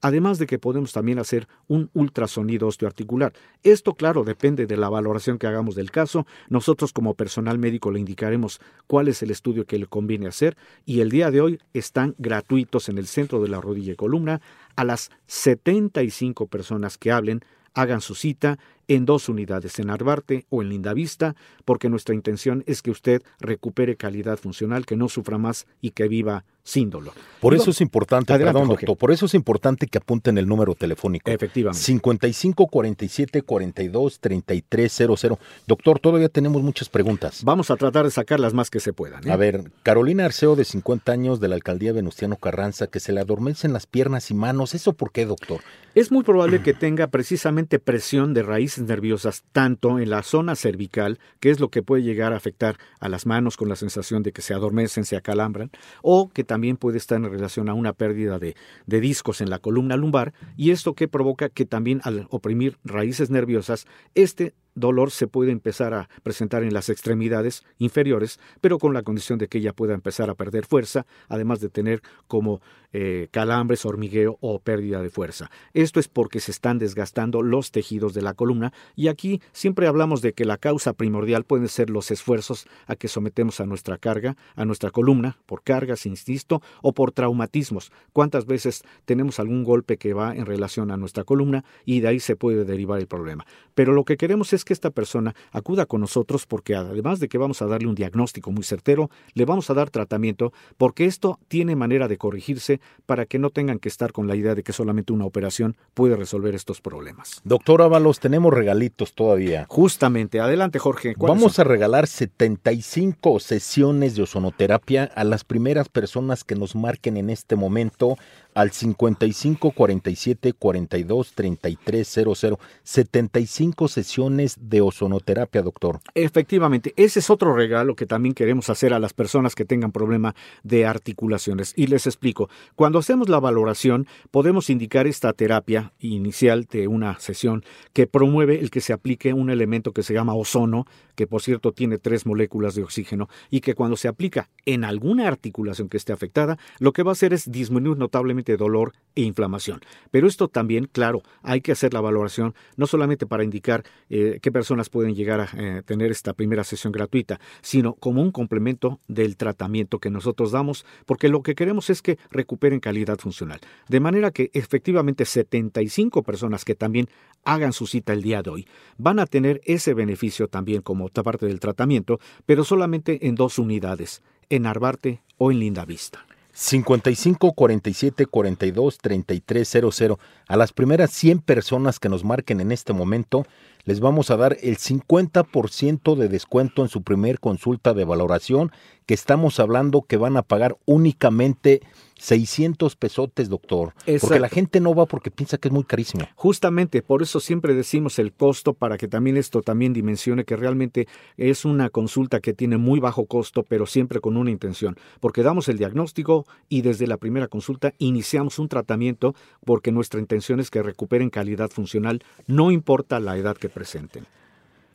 además 0.00 0.38
de 0.38 0.46
que 0.46 0.58
podemos 0.58 0.92
también 0.92 1.18
hacer 1.18 1.46
un 1.68 1.90
ultrasonido 1.94 2.66
osteoarticular. 2.68 3.32
Esto, 3.62 3.94
claro, 3.94 4.24
depende 4.24 4.66
de 4.66 4.76
la 4.76 4.88
valoración 4.88 5.38
que 5.38 5.46
hagamos 5.46 5.74
del 5.74 5.90
caso. 5.90 6.26
Nosotros 6.48 6.92
como 6.92 7.14
personal 7.14 7.58
médico 7.58 7.90
le 7.90 8.00
indicaremos 8.00 8.60
cuál 8.86 9.08
es 9.08 9.22
el 9.22 9.30
estudio 9.30 9.66
que 9.66 9.78
le 9.78 9.86
conviene 9.86 10.28
hacer 10.28 10.56
y 10.84 11.00
el 11.00 11.10
día 11.10 11.30
de 11.30 11.40
hoy 11.40 11.58
están 11.72 12.14
gratuitos 12.18 12.88
en 12.88 12.98
el 12.98 13.06
centro 13.06 13.42
de 13.42 13.48
la 13.48 13.60
rodilla 13.60 13.92
y 13.92 13.96
columna 13.96 14.40
a 14.74 14.84
las 14.84 15.10
75 15.26 16.46
personas 16.46 16.98
que 16.98 17.12
hablen 17.12 17.42
hagan 17.76 18.00
su 18.00 18.14
cita 18.14 18.58
en 18.88 19.04
dos 19.04 19.28
unidades, 19.28 19.78
en 19.78 19.90
Arbarte 19.90 20.46
o 20.48 20.62
en 20.62 20.70
Lindavista, 20.70 21.36
porque 21.66 21.90
nuestra 21.90 22.14
intención 22.14 22.64
es 22.66 22.80
que 22.80 22.90
usted 22.90 23.22
recupere 23.38 23.96
calidad 23.96 24.38
funcional, 24.38 24.86
que 24.86 24.96
no 24.96 25.10
sufra 25.10 25.36
más 25.36 25.66
y 25.82 25.90
que 25.90 26.08
viva 26.08 26.44
sin 26.66 26.90
dolor. 26.90 27.14
Por 27.40 27.54
eso 27.54 27.70
es 27.70 27.80
importante, 27.80 28.32
Adelante, 28.32 28.58
perdón, 28.58 28.68
doctor, 28.70 28.96
por 28.96 29.12
eso 29.12 29.26
es 29.26 29.34
importante 29.34 29.86
que 29.86 29.98
apunten 29.98 30.36
el 30.36 30.48
número 30.48 30.74
telefónico. 30.74 31.30
Efectivamente. 31.30 31.80
55 31.80 32.66
47 32.66 33.42
42 33.42 34.18
33 34.18 34.92
00. 34.92 35.38
Doctor, 35.66 36.00
todavía 36.00 36.28
tenemos 36.28 36.62
muchas 36.62 36.88
preguntas. 36.88 37.44
Vamos 37.44 37.70
a 37.70 37.76
tratar 37.76 38.04
de 38.04 38.10
sacar 38.10 38.40
las 38.40 38.52
más 38.52 38.68
que 38.68 38.80
se 38.80 38.92
puedan. 38.92 39.26
¿eh? 39.28 39.30
A 39.30 39.36
ver, 39.36 39.70
Carolina 39.84 40.24
Arceo, 40.24 40.56
de 40.56 40.64
50 40.64 41.12
años, 41.12 41.38
de 41.38 41.46
la 41.46 41.54
alcaldía 41.54 41.92
Venustiano 41.92 42.36
Carranza, 42.36 42.88
que 42.88 42.98
se 42.98 43.12
le 43.12 43.20
adormecen 43.20 43.72
las 43.72 43.86
piernas 43.86 44.32
y 44.32 44.34
manos. 44.34 44.74
¿Eso 44.74 44.94
por 44.94 45.12
qué, 45.12 45.24
doctor? 45.24 45.60
Es 45.94 46.10
muy 46.10 46.24
probable 46.24 46.62
que 46.62 46.74
tenga 46.74 47.06
precisamente 47.06 47.78
presión 47.78 48.34
de 48.34 48.42
raíces 48.42 48.84
nerviosas, 48.84 49.44
tanto 49.52 49.98
en 49.98 50.10
la 50.10 50.22
zona 50.22 50.54
cervical, 50.54 51.18
que 51.40 51.48
es 51.50 51.58
lo 51.58 51.70
que 51.70 51.82
puede 51.82 52.02
llegar 52.02 52.34
a 52.34 52.36
afectar 52.36 52.76
a 53.00 53.08
las 53.08 53.24
manos 53.24 53.56
con 53.56 53.70
la 53.70 53.76
sensación 53.76 54.22
de 54.22 54.32
que 54.32 54.42
se 54.42 54.52
adormecen, 54.52 55.04
se 55.04 55.16
acalambran, 55.16 55.70
o 56.02 56.28
que 56.28 56.44
también 56.44 56.55
puede 56.76 56.98
estar 56.98 57.16
en 57.16 57.30
relación 57.30 57.68
a 57.68 57.74
una 57.74 57.92
pérdida 57.92 58.38
de 58.38 58.54
discos 59.00 59.40
en 59.40 59.50
la 59.50 59.58
columna 59.58 59.96
lumbar, 59.96 60.32
y 60.56 60.70
esto 60.70 60.94
que 60.94 61.08
provoca 61.08 61.48
que 61.48 61.66
también 61.66 62.00
al 62.04 62.26
oprimir 62.30 62.78
raíces 62.84 63.30
nerviosas, 63.30 63.86
este 64.14 64.54
dolor 64.76 65.10
se 65.10 65.26
puede 65.26 65.50
empezar 65.50 65.92
a 65.94 66.08
presentar 66.22 66.62
en 66.62 66.72
las 66.72 66.88
extremidades 66.88 67.64
inferiores, 67.78 68.38
pero 68.60 68.78
con 68.78 68.94
la 68.94 69.02
condición 69.02 69.38
de 69.38 69.48
que 69.48 69.58
ella 69.58 69.72
pueda 69.72 69.94
empezar 69.94 70.30
a 70.30 70.34
perder 70.34 70.66
fuerza, 70.66 71.06
además 71.28 71.60
de 71.60 71.68
tener 71.68 72.02
como 72.28 72.60
eh, 72.92 73.28
calambres, 73.30 73.84
hormigueo 73.84 74.38
o 74.40 74.60
pérdida 74.60 75.02
de 75.02 75.10
fuerza. 75.10 75.50
Esto 75.74 75.98
es 75.98 76.08
porque 76.08 76.40
se 76.40 76.50
están 76.50 76.78
desgastando 76.78 77.42
los 77.42 77.70
tejidos 77.70 78.14
de 78.14 78.22
la 78.22 78.34
columna 78.34 78.72
y 78.94 79.08
aquí 79.08 79.42
siempre 79.52 79.86
hablamos 79.86 80.22
de 80.22 80.32
que 80.32 80.44
la 80.44 80.58
causa 80.58 80.92
primordial 80.92 81.44
pueden 81.44 81.68
ser 81.68 81.90
los 81.90 82.10
esfuerzos 82.10 82.66
a 82.86 82.96
que 82.96 83.08
sometemos 83.08 83.60
a 83.60 83.66
nuestra 83.66 83.98
carga, 83.98 84.36
a 84.54 84.64
nuestra 84.64 84.90
columna, 84.90 85.38
por 85.46 85.62
cargas, 85.62 86.06
insisto, 86.06 86.62
o 86.82 86.92
por 86.92 87.12
traumatismos. 87.12 87.92
¿Cuántas 88.12 88.46
veces 88.46 88.82
tenemos 89.04 89.40
algún 89.40 89.64
golpe 89.64 89.96
que 89.96 90.14
va 90.14 90.34
en 90.34 90.46
relación 90.46 90.90
a 90.90 90.96
nuestra 90.96 91.24
columna 91.24 91.64
y 91.84 92.00
de 92.00 92.08
ahí 92.08 92.20
se 92.20 92.36
puede 92.36 92.64
derivar 92.64 93.00
el 93.00 93.06
problema? 93.06 93.46
Pero 93.74 93.92
lo 93.92 94.04
que 94.04 94.16
queremos 94.16 94.52
es 94.52 94.64
que 94.66 94.74
esta 94.74 94.90
persona 94.90 95.34
acuda 95.52 95.86
con 95.86 96.02
nosotros 96.02 96.44
porque 96.44 96.74
además 96.74 97.20
de 97.20 97.28
que 97.28 97.38
vamos 97.38 97.62
a 97.62 97.66
darle 97.66 97.88
un 97.88 97.94
diagnóstico 97.94 98.50
muy 98.50 98.64
certero, 98.64 99.08
le 99.32 99.46
vamos 99.46 99.70
a 99.70 99.74
dar 99.74 99.88
tratamiento 99.88 100.52
porque 100.76 101.06
esto 101.06 101.38
tiene 101.48 101.76
manera 101.76 102.08
de 102.08 102.18
corregirse 102.18 102.80
para 103.06 103.24
que 103.24 103.38
no 103.38 103.50
tengan 103.50 103.78
que 103.78 103.88
estar 103.88 104.12
con 104.12 104.26
la 104.26 104.36
idea 104.36 104.54
de 104.54 104.62
que 104.62 104.74
solamente 104.74 105.12
una 105.12 105.24
operación 105.24 105.76
puede 105.94 106.16
resolver 106.16 106.54
estos 106.54 106.80
problemas. 106.80 107.40
Doctor 107.44 107.80
Ábalos, 107.80 108.20
tenemos 108.20 108.52
regalitos 108.52 109.14
todavía. 109.14 109.66
Justamente, 109.68 110.40
adelante 110.40 110.78
Jorge. 110.78 111.14
Vamos 111.16 111.58
a 111.58 111.64
regalar 111.64 112.06
75 112.06 113.40
sesiones 113.40 114.16
de 114.16 114.22
ozonoterapia 114.22 115.04
a 115.14 115.24
las 115.24 115.44
primeras 115.44 115.88
personas 115.88 116.42
que 116.44 116.56
nos 116.56 116.74
marquen 116.74 117.16
en 117.16 117.30
este 117.30 117.54
momento 117.54 118.18
al 118.56 118.70
55 118.70 119.70
47 119.70 120.54
42 120.54 121.32
33 121.34 122.08
00. 122.08 122.58
75 122.82 123.88
sesiones 123.88 124.56
de 124.58 124.80
ozonoterapia, 124.80 125.60
doctor. 125.60 126.00
Efectivamente, 126.14 126.94
ese 126.96 127.18
es 127.18 127.28
otro 127.28 127.54
regalo 127.54 127.94
que 127.94 128.06
también 128.06 128.34
queremos 128.34 128.70
hacer 128.70 128.94
a 128.94 128.98
las 128.98 129.12
personas 129.12 129.54
que 129.54 129.66
tengan 129.66 129.92
problema 129.92 130.34
de 130.62 130.86
articulaciones. 130.86 131.74
Y 131.76 131.88
les 131.88 132.06
explico, 132.06 132.48
cuando 132.74 132.98
hacemos 132.98 133.28
la 133.28 133.40
valoración, 133.40 134.06
podemos 134.30 134.70
indicar 134.70 135.06
esta 135.06 135.34
terapia 135.34 135.92
inicial 135.98 136.64
de 136.64 136.88
una 136.88 137.20
sesión 137.20 137.62
que 137.92 138.06
promueve 138.06 138.58
el 138.60 138.70
que 138.70 138.80
se 138.80 138.94
aplique 138.94 139.34
un 139.34 139.50
elemento 139.50 139.92
que 139.92 140.02
se 140.02 140.14
llama 140.14 140.34
ozono, 140.34 140.86
que 141.14 141.26
por 141.26 141.42
cierto 141.42 141.72
tiene 141.72 141.98
tres 141.98 142.24
moléculas 142.24 142.74
de 142.74 142.84
oxígeno, 142.84 143.28
y 143.50 143.60
que 143.60 143.74
cuando 143.74 143.96
se 143.96 144.08
aplica 144.08 144.48
en 144.64 144.84
alguna 144.84 145.28
articulación 145.28 145.90
que 145.90 145.98
esté 145.98 146.14
afectada, 146.14 146.56
lo 146.78 146.94
que 146.94 147.02
va 147.02 147.10
a 147.10 147.12
hacer 147.12 147.34
es 147.34 147.50
disminuir 147.50 147.98
notablemente 147.98 148.45
dolor 148.56 148.92
e 149.16 149.22
inflamación. 149.22 149.80
Pero 150.12 150.28
esto 150.28 150.46
también, 150.46 150.88
claro, 150.92 151.22
hay 151.42 151.60
que 151.60 151.72
hacer 151.72 151.92
la 151.92 152.00
valoración 152.00 152.54
no 152.76 152.86
solamente 152.86 153.26
para 153.26 153.42
indicar 153.42 153.82
eh, 154.08 154.38
qué 154.40 154.52
personas 154.52 154.88
pueden 154.88 155.14
llegar 155.14 155.40
a 155.40 155.48
eh, 155.56 155.82
tener 155.84 156.12
esta 156.12 156.34
primera 156.34 156.62
sesión 156.62 156.92
gratuita, 156.92 157.40
sino 157.62 157.94
como 157.94 158.22
un 158.22 158.30
complemento 158.30 159.00
del 159.08 159.36
tratamiento 159.36 159.98
que 159.98 160.10
nosotros 160.10 160.52
damos, 160.52 160.86
porque 161.06 161.28
lo 161.28 161.42
que 161.42 161.56
queremos 161.56 161.90
es 161.90 162.02
que 162.02 162.18
recuperen 162.30 162.78
calidad 162.78 163.18
funcional. 163.18 163.58
De 163.88 163.98
manera 163.98 164.30
que 164.30 164.50
efectivamente 164.52 165.24
75 165.24 166.22
personas 166.22 166.64
que 166.64 166.76
también 166.76 167.08
hagan 167.42 167.72
su 167.72 167.86
cita 167.86 168.12
el 168.12 168.22
día 168.22 168.42
de 168.42 168.50
hoy 168.50 168.68
van 168.98 169.18
a 169.18 169.26
tener 169.26 169.60
ese 169.64 169.94
beneficio 169.94 170.46
también 170.48 170.82
como 170.82 171.08
parte 171.22 171.46
del 171.46 171.60
tratamiento, 171.60 172.20
pero 172.44 172.64
solamente 172.64 173.26
en 173.26 173.34
dos 173.34 173.58
unidades, 173.58 174.22
en 174.48 174.66
Arbarte 174.66 175.22
o 175.38 175.50
en 175.50 175.60
Lindavista. 175.60 176.25
55 176.58 177.52
47 177.52 178.24
42 178.24 178.98
33 178.98 179.68
00. 179.68 180.18
A 180.48 180.56
las 180.56 180.72
primeras 180.72 181.10
100 181.10 181.40
personas 181.40 181.98
que 181.98 182.08
nos 182.08 182.24
marquen 182.24 182.60
en 182.60 182.72
este 182.72 182.94
momento, 182.94 183.44
les 183.86 184.00
vamos 184.00 184.30
a 184.30 184.36
dar 184.36 184.58
el 184.60 184.76
50% 184.76 186.16
de 186.16 186.28
descuento 186.28 186.82
en 186.82 186.88
su 186.88 187.02
primer 187.02 187.40
consulta 187.40 187.94
de 187.94 188.04
valoración, 188.04 188.72
que 189.06 189.14
estamos 189.14 189.60
hablando 189.60 190.02
que 190.02 190.16
van 190.16 190.36
a 190.36 190.42
pagar 190.42 190.76
únicamente 190.84 191.80
600 192.18 192.96
pesotes, 192.96 193.48
doctor. 193.48 193.92
Porque 194.20 194.40
la 194.40 194.48
gente 194.48 194.80
no 194.80 194.94
va 194.94 195.06
porque 195.06 195.30
piensa 195.30 195.58
que 195.58 195.68
es 195.68 195.72
muy 195.72 195.84
carísimo. 195.84 196.26
Justamente, 196.34 197.02
por 197.02 197.22
eso 197.22 197.40
siempre 197.40 197.74
decimos 197.74 198.18
el 198.18 198.32
costo 198.32 198.74
para 198.74 198.96
que 198.96 199.06
también 199.06 199.36
esto 199.36 199.62
también 199.62 199.92
dimensione 199.92 200.44
que 200.44 200.56
realmente 200.56 201.06
es 201.36 201.64
una 201.64 201.90
consulta 201.90 202.40
que 202.40 202.54
tiene 202.54 202.78
muy 202.78 203.00
bajo 203.00 203.26
costo, 203.26 203.62
pero 203.62 203.86
siempre 203.86 204.20
con 204.20 204.36
una 204.36 204.50
intención. 204.50 204.96
Porque 205.20 205.42
damos 205.42 205.68
el 205.68 205.78
diagnóstico 205.78 206.46
y 206.68 206.82
desde 206.82 207.06
la 207.06 207.18
primera 207.18 207.48
consulta 207.48 207.92
iniciamos 207.98 208.58
un 208.58 208.68
tratamiento 208.68 209.34
porque 209.64 209.92
nuestra 209.92 210.18
intención 210.18 210.58
es 210.58 210.70
que 210.70 210.82
recuperen 210.82 211.30
calidad 211.30 211.70
funcional, 211.70 212.22
no 212.46 212.70
importa 212.70 213.20
la 213.20 213.36
edad 213.36 213.56
que 213.56 213.68
presenten. 213.76 214.24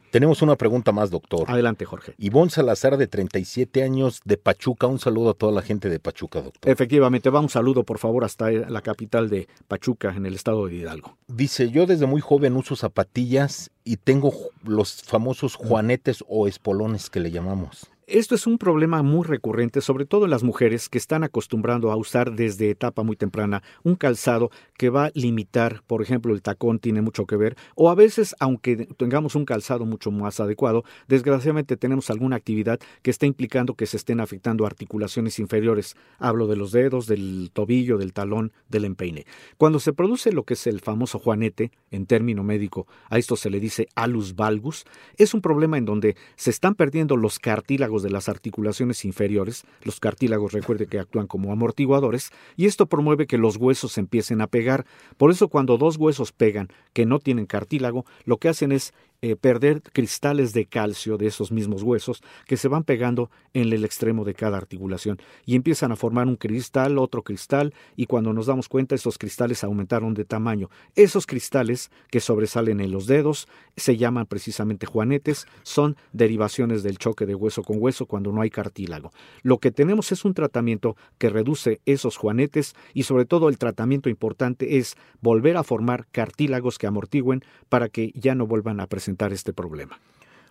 Tenemos 0.10 0.41
una 0.41 0.56
pregunta 0.58 0.91
más, 0.91 1.12
doctor. 1.12 1.46
Adelante, 1.48 1.86
Jorge. 1.86 2.15
Ivonne 2.17 2.50
Salazar, 2.50 2.98
de 2.98 3.08
37 3.08 3.84
años, 3.84 4.22
de 4.26 4.38
Pachuca. 4.38 4.88
Un 4.88 4.98
saludo 4.98 5.30
a 5.30 5.34
toda 5.36 5.52
la 5.54 5.62
gente 5.62 5.88
de 5.88 6.00
Pachuca, 6.00 6.41
doctor. 6.41 6.70
Efectivamente, 6.70 7.30
va 7.30 7.39
un 7.39 7.48
saludo, 7.48 7.84
por 7.84 8.00
favor, 8.00 8.26
hasta 8.26 8.50
la 8.52 8.82
capital 8.82 9.30
de 9.30 9.48
Pachuca, 9.70 10.13
en 10.13 10.26
el 10.26 10.34
estado 10.34 10.65
de 10.65 10.76
Hidalgo. 10.76 11.15
Dice, 11.28 11.70
yo 11.70 11.86
desde 11.86 12.08
muy 12.08 12.22
joven 12.22 12.58
uso 12.58 12.76
zapatillas 12.76 13.70
y 13.86 13.98
tengo 13.98 14.34
los 14.65 15.02
famosos 15.04 15.56
juanetes 15.56 16.26
o 16.28 16.48
espolones 16.48 17.10
que 17.10 17.20
le 17.20 17.30
llamamos. 17.32 17.89
Esto 18.13 18.36
es 18.36 18.45
un 18.45 18.58
problema 18.58 19.04
muy 19.04 19.26
recurrente, 19.26 19.80
sobre 19.80 20.06
todo 20.06 20.26
en 20.26 20.32
las 20.32 20.43
mujeres 20.43 20.89
que 20.89 20.97
están 20.97 21.24
acostumbrando 21.24 21.93
a 21.93 21.95
usar 21.95 22.36
desde 22.36 22.69
etapa 22.69 23.04
muy 23.04 23.15
temprana 23.15 23.63
un 23.84 23.95
calzado 23.95 24.52
que 24.78 24.89
va 24.89 25.06
a 25.06 25.12
limitar, 25.13 25.82
por 25.88 26.02
ejemplo, 26.02 26.34
el 26.34 26.41
tacón 26.41 26.80
tiene 26.80 27.02
mucho 27.02 27.26
que 27.26 27.38
ver, 27.38 27.56
o 27.74 27.89
a 27.89 27.95
veces, 27.95 28.36
aunque 28.41 28.86
tengamos 28.97 29.36
un 29.36 29.45
calzado 29.45 29.86
mucho 29.86 30.12
más 30.12 30.41
adecuado, 30.41 30.84
desgraciadamente 31.08 31.78
tenemos 31.78 32.10
alguna 32.10 32.36
actividad 32.36 32.82
que 33.02 33.12
está 33.12 33.28
implicando 33.28 33.76
que 33.76 33.86
se 33.86 33.95
estén 33.95 34.19
afectando 34.19 34.65
articulaciones 34.65 35.39
inferiores. 35.39 35.95
Hablo 36.19 36.47
de 36.47 36.58
los 36.58 36.74
dedos, 36.74 37.08
del 37.08 37.50
tobillo, 37.54 37.97
del 37.97 38.12
talón, 38.12 38.52
del 38.67 38.84
empeine. 38.84 39.26
Cuando 39.58 39.80
se 39.80 39.93
produce 39.93 40.34
lo 40.34 40.43
que 40.43 40.56
es 40.56 40.67
el 40.67 40.82
famoso 40.82 41.17
juanete, 41.17 41.71
en 41.91 42.06
término 42.08 42.43
médico, 42.43 42.88
a 43.10 43.17
esto 43.17 43.38
se 43.38 43.50
le 43.50 43.62
dice 43.62 43.88
alus 43.95 44.36
valgus, 44.36 44.84
es 45.15 45.34
un 45.34 45.39
problema 45.39 45.78
en 45.78 45.86
donde 45.86 46.17
se 46.36 46.50
están 46.50 46.76
perdiendo 46.76 47.15
los 47.15 47.39
cartílagos 47.39 48.01
de 48.02 48.10
las 48.10 48.30
articulaciones 48.30 49.06
inferiores, 49.06 49.66
los 49.84 50.00
cartílagos 50.00 50.54
recuerde 50.54 50.88
que 50.88 51.00
actúan 51.00 51.28
como 51.28 51.52
amortiguadores, 51.52 52.32
y 52.58 52.66
esto 52.66 52.86
promueve 52.86 53.28
que 53.28 53.38
los 53.38 53.58
huesos 53.58 53.98
empiecen 53.98 54.42
a 54.42 54.48
pegar. 54.48 54.86
Por 55.18 55.32
eso 55.32 55.48
cuando 55.48 55.78
dos 55.78 55.98
huesos 55.98 56.32
pegan 56.32 56.70
que 56.94 57.06
no 57.06 57.20
tienen 57.20 57.46
cartílago, 57.46 58.06
lo 58.26 58.38
que 58.38 58.50
hacen 58.50 58.72
es 58.72 58.94
eh, 59.24 59.36
perder 59.36 59.84
cristales 59.84 60.52
de 60.52 60.66
calcio 60.66 61.16
de 61.16 61.28
esos 61.28 61.52
mismos 61.52 61.84
huesos 61.84 62.24
que 62.48 62.58
se 62.58 62.68
van 62.68 62.84
pegando 62.84 63.30
en 63.54 63.72
el 63.72 63.86
extremo 63.86 64.26
de 64.26 64.34
cada 64.34 64.58
articulación 64.58 65.20
y 65.46 65.56
empiezan 65.56 65.92
a 65.92 65.96
formar 65.96 66.26
un 66.26 66.38
cristal, 66.38 66.98
otro 66.98 67.22
cristal 67.22 67.72
y 67.96 68.08
cuando 68.08 68.34
nos 68.34 68.48
damos 68.48 68.68
cuenta 68.68 68.96
esos 68.96 69.20
cristales 69.20 69.64
aumentaron 69.64 70.16
de 70.16 70.26
tamaño. 70.26 70.72
Esos 70.96 71.28
cristales 71.28 71.92
que 72.10 72.20
sobresalen 72.20 72.80
en 72.80 72.90
los 72.92 73.06
dedos 73.06 73.48
se 73.78 73.96
llaman 73.96 74.26
precisamente 74.26 74.88
juanetes, 74.88 75.46
son 75.62 75.98
derivaciones 76.14 76.82
del 76.82 76.98
choque 76.98 77.28
de 77.28 77.36
hueso 77.36 77.62
con 77.62 77.78
hueso 77.80 78.08
cuando 78.08 78.32
no 78.32 78.42
hay 78.42 78.50
cartílago. 78.50 79.12
Lo 79.44 79.60
que 79.60 79.70
tenemos 79.70 80.12
es 80.12 80.26
un 80.26 80.34
tratamiento 80.34 80.98
que 81.20 81.30
reduce 81.30 81.80
esos 81.86 82.18
juanetes 82.18 82.74
y 82.96 83.04
sobre 83.04 83.26
todo 83.26 83.50
el 83.50 83.60
tratamiento 83.60 84.10
importante 84.10 84.80
es 84.80 84.96
volver 85.22 85.58
a 85.58 85.64
formar 85.64 86.08
cartílagos 86.12 86.80
que 86.80 86.88
amortigüen 86.88 87.44
para 87.70 87.88
que 87.88 88.12
ya 88.16 88.34
no 88.34 88.48
vuelvan 88.48 88.80
a 88.80 88.88
presentar 88.88 89.11
este 89.32 89.54
problema. 89.54 90.00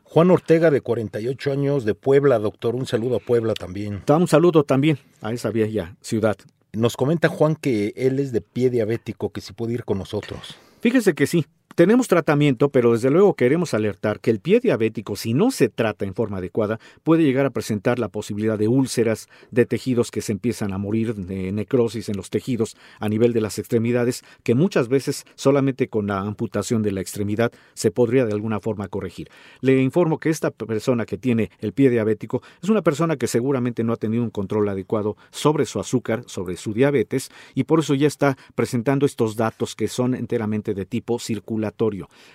Juan 0.04 0.30
Ortega, 0.30 0.70
de 0.70 0.80
48 0.80 1.52
años, 1.52 1.84
de 1.84 1.94
Puebla, 1.94 2.38
doctor. 2.40 2.74
Un 2.74 2.86
saludo 2.86 3.16
a 3.16 3.20
Puebla 3.20 3.54
también. 3.54 4.02
Un 4.08 4.26
saludo 4.26 4.64
también 4.64 4.98
a 5.20 5.32
esa 5.32 5.50
vieja 5.50 5.96
ciudad. 6.00 6.36
Nos 6.72 6.96
comenta 6.96 7.28
Juan 7.28 7.54
que 7.54 7.92
él 7.96 8.18
es 8.18 8.32
de 8.32 8.40
pie 8.40 8.70
diabético, 8.70 9.30
que 9.30 9.40
si 9.40 9.52
puede 9.52 9.74
ir 9.74 9.84
con 9.84 9.98
nosotros. 9.98 10.56
Fíjese 10.80 11.14
que 11.14 11.26
sí, 11.26 11.46
Tenemos 11.76 12.08
tratamiento, 12.08 12.68
pero 12.68 12.92
desde 12.92 13.10
luego 13.10 13.34
queremos 13.34 13.74
alertar 13.74 14.20
que 14.20 14.30
el 14.30 14.40
pie 14.40 14.58
diabético, 14.60 15.14
si 15.14 15.34
no 15.34 15.50
se 15.52 15.68
trata 15.68 16.04
en 16.04 16.14
forma 16.14 16.38
adecuada, 16.38 16.80
puede 17.04 17.22
llegar 17.22 17.46
a 17.46 17.50
presentar 17.50 17.98
la 17.98 18.08
posibilidad 18.08 18.58
de 18.58 18.68
úlceras, 18.68 19.28
de 19.52 19.66
tejidos 19.66 20.10
que 20.10 20.20
se 20.20 20.32
empiezan 20.32 20.72
a 20.72 20.78
morir, 20.78 21.14
de 21.14 21.52
necrosis 21.52 22.08
en 22.08 22.16
los 22.16 22.28
tejidos 22.28 22.76
a 22.98 23.08
nivel 23.08 23.32
de 23.32 23.40
las 23.40 23.58
extremidades, 23.58 24.24
que 24.42 24.56
muchas 24.56 24.88
veces 24.88 25.24
solamente 25.36 25.88
con 25.88 26.08
la 26.08 26.18
amputación 26.18 26.82
de 26.82 26.90
la 26.90 27.00
extremidad 27.00 27.52
se 27.74 27.92
podría 27.92 28.26
de 28.26 28.32
alguna 28.32 28.60
forma 28.60 28.88
corregir. 28.88 29.28
Le 29.60 29.80
informo 29.80 30.18
que 30.18 30.28
esta 30.28 30.50
persona 30.50 31.06
que 31.06 31.18
tiene 31.18 31.50
el 31.60 31.72
pie 31.72 31.88
diabético 31.88 32.42
es 32.62 32.68
una 32.68 32.82
persona 32.82 33.16
que 33.16 33.28
seguramente 33.28 33.84
no 33.84 33.92
ha 33.92 33.96
tenido 33.96 34.24
un 34.24 34.30
control 34.30 34.68
adecuado 34.68 35.16
sobre 35.30 35.64
su 35.64 35.78
azúcar, 35.78 36.24
sobre 36.26 36.56
su 36.56 36.74
diabetes, 36.74 37.30
y 37.54 37.64
por 37.64 37.78
eso 37.78 37.94
ya 37.94 38.08
está 38.08 38.36
presentando 38.56 39.06
estos 39.06 39.36
datos 39.36 39.76
que 39.76 39.88
son 39.88 40.14
enteramente 40.14 40.74
de 40.74 40.84
tipo 40.84 41.18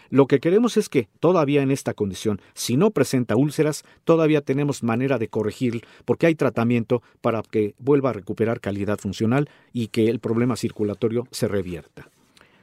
lo 0.09 0.27
que 0.27 0.39
queremos 0.39 0.77
es 0.77 0.89
que 0.89 1.07
todavía 1.19 1.61
en 1.61 1.71
esta 1.71 1.93
condición, 1.93 2.41
si 2.53 2.77
no 2.77 2.91
presenta 2.91 3.35
úlceras, 3.35 3.83
todavía 4.03 4.41
tenemos 4.41 4.83
manera 4.83 5.17
de 5.17 5.27
corregir 5.27 5.85
porque 6.05 6.27
hay 6.27 6.35
tratamiento 6.35 7.01
para 7.21 7.41
que 7.43 7.75
vuelva 7.77 8.09
a 8.11 8.13
recuperar 8.13 8.59
calidad 8.59 8.99
funcional 8.99 9.49
y 9.73 9.87
que 9.87 10.07
el 10.07 10.19
problema 10.19 10.55
circulatorio 10.55 11.27
se 11.31 11.47
revierta. 11.47 12.09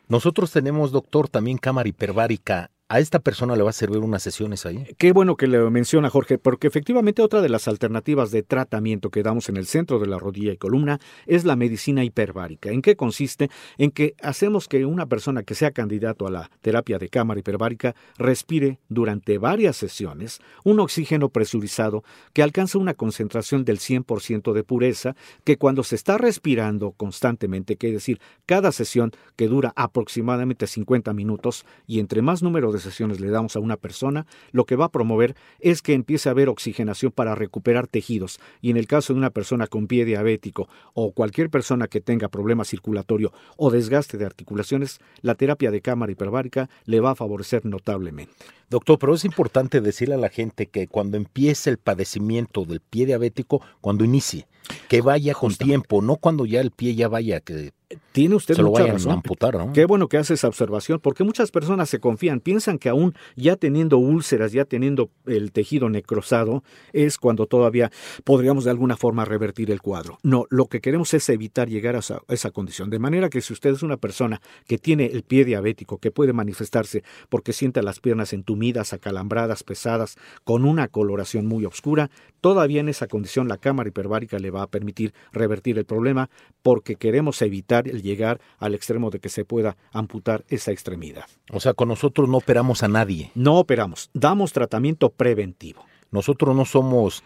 Nosotros 0.08 0.52
tenemos, 0.52 0.92
doctor, 0.92 1.28
también 1.28 1.58
cámara 1.58 1.88
hiperbárica 1.88 2.70
¿A 2.92 3.00
esta 3.00 3.20
persona 3.20 3.56
le 3.56 3.62
va 3.62 3.70
a 3.70 3.72
servir 3.72 4.00
unas 4.00 4.22
sesiones 4.22 4.66
ahí? 4.66 4.84
Qué 4.98 5.12
bueno 5.12 5.38
que 5.38 5.46
le 5.46 5.58
menciona 5.70 6.10
Jorge, 6.10 6.36
porque 6.36 6.66
efectivamente 6.66 7.22
otra 7.22 7.40
de 7.40 7.48
las 7.48 7.66
alternativas 7.66 8.30
de 8.32 8.42
tratamiento 8.42 9.08
que 9.08 9.22
damos 9.22 9.48
en 9.48 9.56
el 9.56 9.64
centro 9.64 9.98
de 9.98 10.06
la 10.06 10.18
rodilla 10.18 10.52
y 10.52 10.58
columna 10.58 11.00
es 11.24 11.46
la 11.46 11.56
medicina 11.56 12.04
hiperbárica. 12.04 12.70
¿En 12.70 12.82
qué 12.82 12.94
consiste? 12.94 13.48
En 13.78 13.92
que 13.92 14.14
hacemos 14.20 14.68
que 14.68 14.84
una 14.84 15.06
persona 15.06 15.42
que 15.42 15.54
sea 15.54 15.70
candidato 15.70 16.26
a 16.26 16.30
la 16.30 16.50
terapia 16.60 16.98
de 16.98 17.08
cámara 17.08 17.40
hiperbárica 17.40 17.94
respire 18.18 18.78
durante 18.90 19.38
varias 19.38 19.78
sesiones 19.78 20.40
un 20.62 20.78
oxígeno 20.78 21.30
presurizado 21.30 22.04
que 22.34 22.42
alcanza 22.42 22.76
una 22.76 22.92
concentración 22.92 23.64
del 23.64 23.78
100% 23.78 24.52
de 24.52 24.64
pureza, 24.64 25.16
que 25.44 25.56
cuando 25.56 25.82
se 25.82 25.94
está 25.94 26.18
respirando 26.18 26.92
constantemente, 26.92 27.76
que 27.76 27.86
es 27.86 27.94
decir, 27.94 28.20
cada 28.44 28.70
sesión 28.70 29.12
que 29.36 29.48
dura 29.48 29.72
aproximadamente 29.76 30.66
50 30.66 31.14
minutos 31.14 31.64
y 31.86 31.98
entre 31.98 32.20
más 32.20 32.42
número 32.42 32.70
de 32.70 32.81
sesiones 32.82 33.20
le 33.20 33.30
damos 33.30 33.56
a 33.56 33.60
una 33.60 33.76
persona, 33.76 34.26
lo 34.50 34.64
que 34.64 34.76
va 34.76 34.86
a 34.86 34.90
promover 34.90 35.34
es 35.60 35.82
que 35.82 35.94
empiece 35.94 36.28
a 36.28 36.32
haber 36.32 36.48
oxigenación 36.48 37.12
para 37.12 37.34
recuperar 37.34 37.86
tejidos. 37.86 38.40
Y 38.60 38.70
en 38.70 38.76
el 38.76 38.86
caso 38.86 39.12
de 39.12 39.18
una 39.18 39.30
persona 39.30 39.66
con 39.66 39.86
pie 39.86 40.04
diabético 40.04 40.68
o 40.94 41.12
cualquier 41.12 41.50
persona 41.50 41.88
que 41.88 42.00
tenga 42.00 42.28
problema 42.28 42.64
circulatorio 42.64 43.32
o 43.56 43.70
desgaste 43.70 44.18
de 44.18 44.26
articulaciones, 44.26 45.00
la 45.20 45.34
terapia 45.34 45.70
de 45.70 45.80
cámara 45.80 46.12
hiperbárica 46.12 46.68
le 46.84 47.00
va 47.00 47.12
a 47.12 47.16
favorecer 47.16 47.64
notablemente. 47.64 48.32
Doctor, 48.70 48.98
pero 48.98 49.14
es 49.14 49.24
importante 49.24 49.80
decirle 49.80 50.14
a 50.14 50.18
la 50.18 50.30
gente 50.30 50.66
que 50.66 50.88
cuando 50.88 51.18
empiece 51.18 51.68
el 51.68 51.76
padecimiento 51.76 52.64
del 52.64 52.80
pie 52.80 53.04
diabético, 53.04 53.60
cuando 53.82 54.04
inicie, 54.04 54.46
que 54.88 55.02
vaya 55.02 55.34
con 55.34 55.54
tiempo, 55.54 56.00
no 56.00 56.16
cuando 56.16 56.46
ya 56.46 56.60
el 56.60 56.70
pie 56.70 56.94
ya 56.94 57.08
vaya 57.08 57.40
que 57.40 57.72
tiene 58.12 58.34
usted 58.34 58.54
se 58.54 58.62
lo 58.62 58.70
mucha 58.70 58.86
razón. 58.86 59.12
a 59.12 59.14
amputar, 59.14 59.54
¿no? 59.56 59.72
Qué 59.72 59.84
bueno 59.84 60.08
que 60.08 60.18
hace 60.18 60.34
esa 60.34 60.48
observación, 60.48 61.00
porque 61.00 61.24
muchas 61.24 61.50
personas 61.50 61.88
se 61.88 62.00
confían, 62.00 62.40
piensan 62.40 62.78
que 62.78 62.88
aún 62.88 63.14
ya 63.36 63.56
teniendo 63.56 63.98
úlceras, 63.98 64.52
ya 64.52 64.64
teniendo 64.64 65.10
el 65.26 65.52
tejido 65.52 65.88
necrosado, 65.88 66.62
es 66.92 67.18
cuando 67.18 67.46
todavía 67.46 67.90
podríamos 68.24 68.64
de 68.64 68.70
alguna 68.70 68.96
forma 68.96 69.24
revertir 69.24 69.70
el 69.70 69.80
cuadro. 69.80 70.18
No, 70.22 70.46
lo 70.50 70.66
que 70.66 70.80
queremos 70.80 71.14
es 71.14 71.28
evitar 71.28 71.68
llegar 71.68 71.96
a 71.96 72.00
esa, 72.00 72.20
a 72.26 72.34
esa 72.34 72.50
condición. 72.50 72.90
De 72.90 72.98
manera 72.98 73.28
que 73.28 73.40
si 73.40 73.52
usted 73.52 73.70
es 73.70 73.82
una 73.82 73.96
persona 73.96 74.40
que 74.66 74.78
tiene 74.78 75.06
el 75.06 75.22
pie 75.22 75.44
diabético, 75.44 75.98
que 75.98 76.10
puede 76.10 76.32
manifestarse 76.32 77.02
porque 77.28 77.52
siente 77.52 77.82
las 77.82 78.00
piernas 78.00 78.32
entumidas, 78.32 78.92
acalambradas, 78.92 79.62
pesadas, 79.62 80.16
con 80.44 80.64
una 80.64 80.88
coloración 80.88 81.46
muy 81.46 81.64
oscura, 81.64 82.10
todavía 82.40 82.80
en 82.80 82.88
esa 82.88 83.06
condición 83.06 83.48
la 83.48 83.58
cámara 83.58 83.88
hiperbárica 83.88 84.38
le 84.38 84.50
va 84.50 84.62
a 84.62 84.66
permitir 84.66 85.14
revertir 85.32 85.78
el 85.78 85.84
problema 85.84 86.30
porque 86.62 86.96
queremos 86.96 87.40
evitar 87.42 87.81
el 87.88 88.02
llegar 88.02 88.40
al 88.58 88.74
extremo 88.74 89.10
de 89.10 89.20
que 89.20 89.28
se 89.28 89.44
pueda 89.44 89.76
amputar 89.92 90.44
esa 90.48 90.72
extremidad. 90.72 91.26
O 91.50 91.60
sea, 91.60 91.74
con 91.74 91.88
nosotros 91.88 92.28
no 92.28 92.38
operamos 92.38 92.82
a 92.82 92.88
nadie. 92.88 93.30
No 93.34 93.58
operamos, 93.58 94.10
damos 94.14 94.52
tratamiento 94.52 95.10
preventivo. 95.10 95.84
Nosotros 96.10 96.54
no 96.54 96.64
somos 96.64 97.22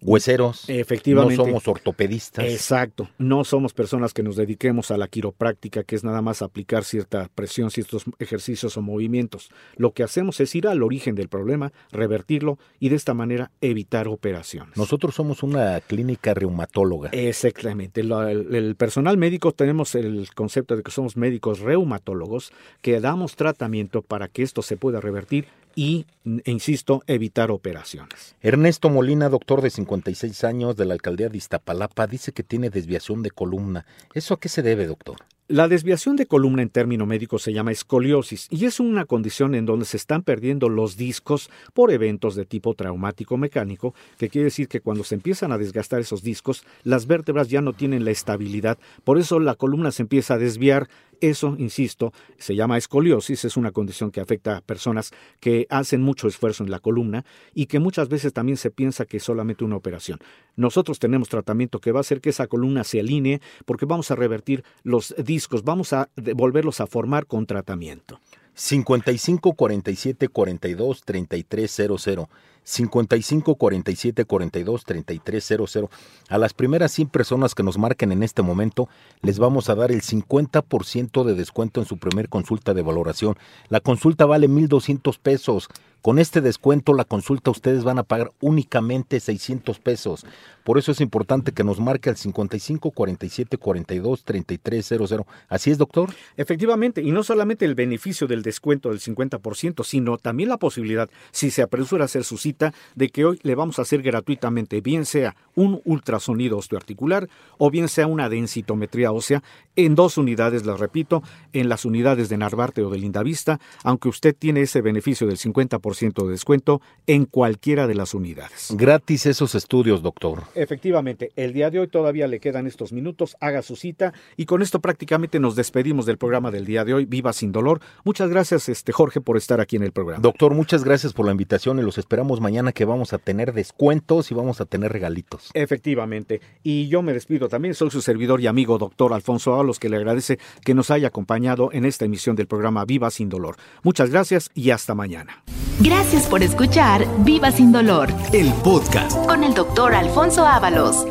hueseros. 0.00 0.68
Efectivamente. 0.68 1.36
No 1.36 1.44
somos 1.44 1.68
ortopedistas. 1.68 2.44
Exacto. 2.44 3.08
No 3.18 3.44
somos 3.44 3.72
personas 3.72 4.14
que 4.14 4.22
nos 4.22 4.36
dediquemos 4.36 4.90
a 4.90 4.96
la 4.96 5.08
quiropráctica, 5.08 5.82
que 5.82 5.96
es 5.96 6.04
nada 6.04 6.22
más 6.22 6.42
aplicar 6.42 6.84
cierta 6.84 7.28
presión, 7.34 7.70
ciertos 7.70 8.04
ejercicios 8.18 8.76
o 8.76 8.82
movimientos. 8.82 9.50
Lo 9.76 9.92
que 9.92 10.02
hacemos 10.02 10.40
es 10.40 10.54
ir 10.54 10.68
al 10.68 10.82
origen 10.82 11.14
del 11.14 11.28
problema, 11.28 11.72
revertirlo 11.90 12.58
y 12.78 12.88
de 12.88 12.96
esta 12.96 13.14
manera 13.14 13.50
evitar 13.60 14.08
operaciones. 14.08 14.76
Nosotros 14.76 15.14
somos 15.14 15.42
una 15.42 15.80
clínica 15.80 16.34
reumatóloga. 16.34 17.10
Exactamente. 17.10 18.00
El, 18.00 18.12
el 18.54 18.76
personal 18.76 19.16
médico 19.16 19.52
tenemos 19.52 19.94
el 19.94 20.28
concepto 20.34 20.76
de 20.76 20.82
que 20.82 20.90
somos 20.90 21.16
médicos 21.16 21.60
reumatólogos 21.60 22.52
que 22.80 23.00
damos 23.00 23.36
tratamiento 23.36 24.02
para 24.02 24.28
que 24.28 24.42
esto 24.42 24.62
se 24.62 24.76
pueda 24.76 25.00
revertir 25.00 25.46
y, 25.78 26.06
e 26.44 26.50
insisto, 26.50 27.04
evitar 27.06 27.52
operaciones. 27.52 28.34
Ernesto 28.40 28.90
Molina, 28.90 29.28
doctor 29.28 29.62
de 29.62 29.70
56 29.70 30.42
años 30.42 30.76
de 30.76 30.84
la 30.84 30.94
alcaldía 30.94 31.28
de 31.28 31.38
Iztapalapa, 31.38 32.08
dice 32.08 32.32
que 32.32 32.42
tiene 32.42 32.68
desviación 32.68 33.22
de 33.22 33.30
columna. 33.30 33.86
¿Eso 34.12 34.34
a 34.34 34.40
qué 34.40 34.48
se 34.48 34.62
debe, 34.62 34.88
doctor? 34.88 35.18
La 35.50 35.66
desviación 35.66 36.16
de 36.16 36.26
columna 36.26 36.60
en 36.60 36.68
término 36.68 37.06
médico 37.06 37.38
se 37.38 37.54
llama 37.54 37.72
escoliosis 37.72 38.48
y 38.50 38.66
es 38.66 38.80
una 38.80 39.06
condición 39.06 39.54
en 39.54 39.64
donde 39.64 39.86
se 39.86 39.96
están 39.96 40.22
perdiendo 40.22 40.68
los 40.68 40.98
discos 40.98 41.48
por 41.72 41.90
eventos 41.90 42.34
de 42.34 42.44
tipo 42.44 42.74
traumático 42.74 43.38
mecánico, 43.38 43.94
que 44.18 44.28
quiere 44.28 44.44
decir 44.44 44.68
que 44.68 44.82
cuando 44.82 45.04
se 45.04 45.14
empiezan 45.14 45.50
a 45.50 45.56
desgastar 45.56 46.00
esos 46.00 46.22
discos, 46.22 46.64
las 46.82 47.06
vértebras 47.06 47.48
ya 47.48 47.62
no 47.62 47.72
tienen 47.72 48.04
la 48.04 48.10
estabilidad, 48.10 48.76
por 49.04 49.16
eso 49.16 49.40
la 49.40 49.54
columna 49.54 49.90
se 49.90 50.02
empieza 50.02 50.34
a 50.34 50.38
desviar. 50.38 50.86
Eso, 51.20 51.56
insisto, 51.58 52.12
se 52.38 52.54
llama 52.54 52.78
escoliosis, 52.78 53.44
es 53.44 53.56
una 53.56 53.72
condición 53.72 54.10
que 54.10 54.20
afecta 54.20 54.56
a 54.56 54.60
personas 54.60 55.10
que 55.40 55.66
hacen 55.68 56.00
mucho 56.00 56.28
esfuerzo 56.28 56.62
en 56.62 56.70
la 56.70 56.78
columna 56.78 57.24
y 57.54 57.66
que 57.66 57.80
muchas 57.80 58.08
veces 58.08 58.32
también 58.32 58.56
se 58.56 58.70
piensa 58.70 59.04
que 59.04 59.16
es 59.16 59.24
solamente 59.24 59.64
una 59.64 59.76
operación. 59.76 60.20
Nosotros 60.54 60.98
tenemos 60.98 61.28
tratamiento 61.28 61.80
que 61.80 61.92
va 61.92 62.00
a 62.00 62.02
hacer 62.02 62.20
que 62.20 62.30
esa 62.30 62.46
columna 62.46 62.84
se 62.84 63.00
alinee 63.00 63.40
porque 63.64 63.84
vamos 63.84 64.10
a 64.10 64.16
revertir 64.16 64.62
los 64.84 65.14
discos, 65.18 65.64
vamos 65.64 65.92
a 65.92 66.08
volverlos 66.34 66.80
a 66.80 66.86
formar 66.86 67.26
con 67.26 67.46
tratamiento. 67.46 68.20
55 68.54 69.52
47 69.52 70.28
42 70.28 71.02
33 71.04 71.70
00. 71.98 72.28
55 72.68 73.54
47 73.54 74.26
42 74.26 74.84
33 74.84 75.44
00. 75.44 75.90
A 76.28 76.36
las 76.36 76.52
primeras 76.52 76.92
100 76.92 77.08
personas 77.08 77.54
que 77.54 77.62
nos 77.62 77.78
marquen 77.78 78.12
en 78.12 78.22
este 78.22 78.42
momento, 78.42 78.90
les 79.22 79.38
vamos 79.38 79.70
a 79.70 79.74
dar 79.74 79.90
el 79.90 80.02
50% 80.02 81.24
de 81.24 81.34
descuento 81.34 81.80
en 81.80 81.86
su 81.86 81.96
primer 81.96 82.28
consulta 82.28 82.74
de 82.74 82.82
valoración. 82.82 83.36
La 83.70 83.80
consulta 83.80 84.26
vale 84.26 84.48
1,200 84.48 85.16
pesos. 85.18 85.68
Con 86.02 86.20
este 86.20 86.40
descuento, 86.40 86.94
la 86.94 87.04
consulta 87.04 87.50
ustedes 87.50 87.82
van 87.82 87.98
a 87.98 88.04
pagar 88.04 88.30
únicamente 88.40 89.18
600 89.18 89.80
pesos. 89.80 90.24
Por 90.62 90.78
eso 90.78 90.92
es 90.92 91.00
importante 91.00 91.52
que 91.52 91.64
nos 91.64 91.80
marque 91.80 92.08
al 92.08 92.16
55 92.16 92.92
47 92.92 93.56
42 93.56 94.24
33 94.24 94.86
00. 94.86 95.26
¿Así 95.48 95.70
es, 95.70 95.78
doctor? 95.78 96.10
Efectivamente, 96.36 97.02
y 97.02 97.10
no 97.10 97.24
solamente 97.24 97.64
el 97.64 97.74
beneficio 97.74 98.28
del 98.28 98.42
descuento 98.42 98.90
del 98.90 99.00
50%, 99.00 99.84
sino 99.84 100.18
también 100.18 100.50
la 100.50 100.58
posibilidad, 100.58 101.10
si 101.32 101.50
se 101.50 101.62
apresura 101.62 102.04
a 102.04 102.06
hacer 102.06 102.22
su 102.22 102.38
cita, 102.38 102.57
de 102.94 103.08
que 103.08 103.24
hoy 103.24 103.38
le 103.42 103.54
vamos 103.54 103.78
a 103.78 103.82
hacer 103.82 104.02
gratuitamente, 104.02 104.80
bien 104.80 105.04
sea 105.04 105.36
un 105.58 105.82
ultrasonido 105.84 106.56
osteoarticular 106.56 107.28
o 107.58 107.68
bien 107.70 107.88
sea 107.88 108.06
una 108.06 108.28
densitometría 108.28 109.10
ósea 109.10 109.42
en 109.74 109.96
dos 109.96 110.16
unidades, 110.16 110.64
les 110.64 110.78
repito, 110.78 111.22
en 111.52 111.68
las 111.68 111.84
unidades 111.84 112.28
de 112.28 112.36
Narvarte 112.36 112.82
o 112.82 112.90
de 112.90 112.98
Lindavista, 112.98 113.58
aunque 113.82 114.08
usted 114.08 114.36
tiene 114.38 114.62
ese 114.62 114.82
beneficio 114.82 115.26
del 115.26 115.36
50% 115.36 116.24
de 116.24 116.30
descuento 116.30 116.80
en 117.06 117.24
cualquiera 117.24 117.88
de 117.88 117.96
las 117.96 118.14
unidades. 118.14 118.72
Gratis 118.76 119.26
esos 119.26 119.56
estudios, 119.56 120.00
doctor. 120.00 120.44
Efectivamente, 120.54 121.32
el 121.34 121.52
día 121.52 121.70
de 121.70 121.80
hoy 121.80 121.88
todavía 121.88 122.28
le 122.28 122.38
quedan 122.38 122.68
estos 122.68 122.92
minutos, 122.92 123.36
haga 123.40 123.62
su 123.62 123.74
cita 123.74 124.12
y 124.36 124.46
con 124.46 124.62
esto 124.62 124.80
prácticamente 124.80 125.40
nos 125.40 125.56
despedimos 125.56 126.06
del 126.06 126.18
programa 126.18 126.52
del 126.52 126.66
día 126.66 126.84
de 126.84 126.94
hoy, 126.94 127.04
Viva 127.04 127.32
sin 127.32 127.50
dolor. 127.50 127.80
Muchas 128.04 128.30
gracias, 128.30 128.68
este 128.68 128.92
Jorge, 128.92 129.20
por 129.20 129.36
estar 129.36 129.60
aquí 129.60 129.74
en 129.74 129.82
el 129.82 129.92
programa. 129.92 130.22
Doctor, 130.22 130.54
muchas 130.54 130.84
gracias 130.84 131.12
por 131.12 131.26
la 131.26 131.32
invitación 131.32 131.78
y 131.80 131.82
los 131.82 131.98
esperamos 131.98 132.40
mañana 132.40 132.72
que 132.72 132.84
vamos 132.84 133.12
a 133.12 133.18
tener 133.18 133.52
descuentos 133.52 134.30
y 134.30 134.34
vamos 134.34 134.60
a 134.60 134.64
tener 134.64 134.92
regalitos. 134.92 135.47
Efectivamente, 135.54 136.40
y 136.62 136.88
yo 136.88 137.02
me 137.02 137.12
despido 137.12 137.48
también, 137.48 137.74
soy 137.74 137.90
su 137.90 138.00
servidor 138.02 138.40
y 138.40 138.46
amigo 138.46 138.78
doctor 138.78 139.12
Alfonso 139.12 139.54
Ábalos, 139.54 139.78
que 139.78 139.88
le 139.88 139.96
agradece 139.96 140.38
que 140.64 140.74
nos 140.74 140.90
haya 140.90 141.08
acompañado 141.08 141.70
en 141.72 141.84
esta 141.84 142.04
emisión 142.04 142.36
del 142.36 142.46
programa 142.46 142.84
Viva 142.84 143.10
sin 143.10 143.28
dolor. 143.28 143.56
Muchas 143.82 144.10
gracias 144.10 144.50
y 144.54 144.70
hasta 144.70 144.94
mañana. 144.94 145.42
Gracias 145.80 146.26
por 146.26 146.42
escuchar 146.42 147.06
Viva 147.24 147.50
sin 147.52 147.72
dolor 147.72 148.08
El 148.32 148.52
podcast. 148.64 149.16
con 149.26 149.44
el 149.44 149.54
doctor 149.54 149.94
Alfonso 149.94 150.46
Ábalos. 150.46 151.06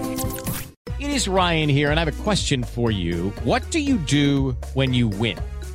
It 1.00 1.10
is 1.10 1.28
Ryan 1.28 1.69
here, 1.69 1.91
and 1.91 2.00
I 2.00 2.04
have 2.04 2.10
a 2.10 2.23
question 2.23 2.63
for 2.63 2.91
you. 2.91 3.32
What 3.45 3.62
do 3.71 3.80
you 3.80 3.97
do 4.08 4.56
when 4.73 4.93
you 4.93 5.08
win? 5.08 5.38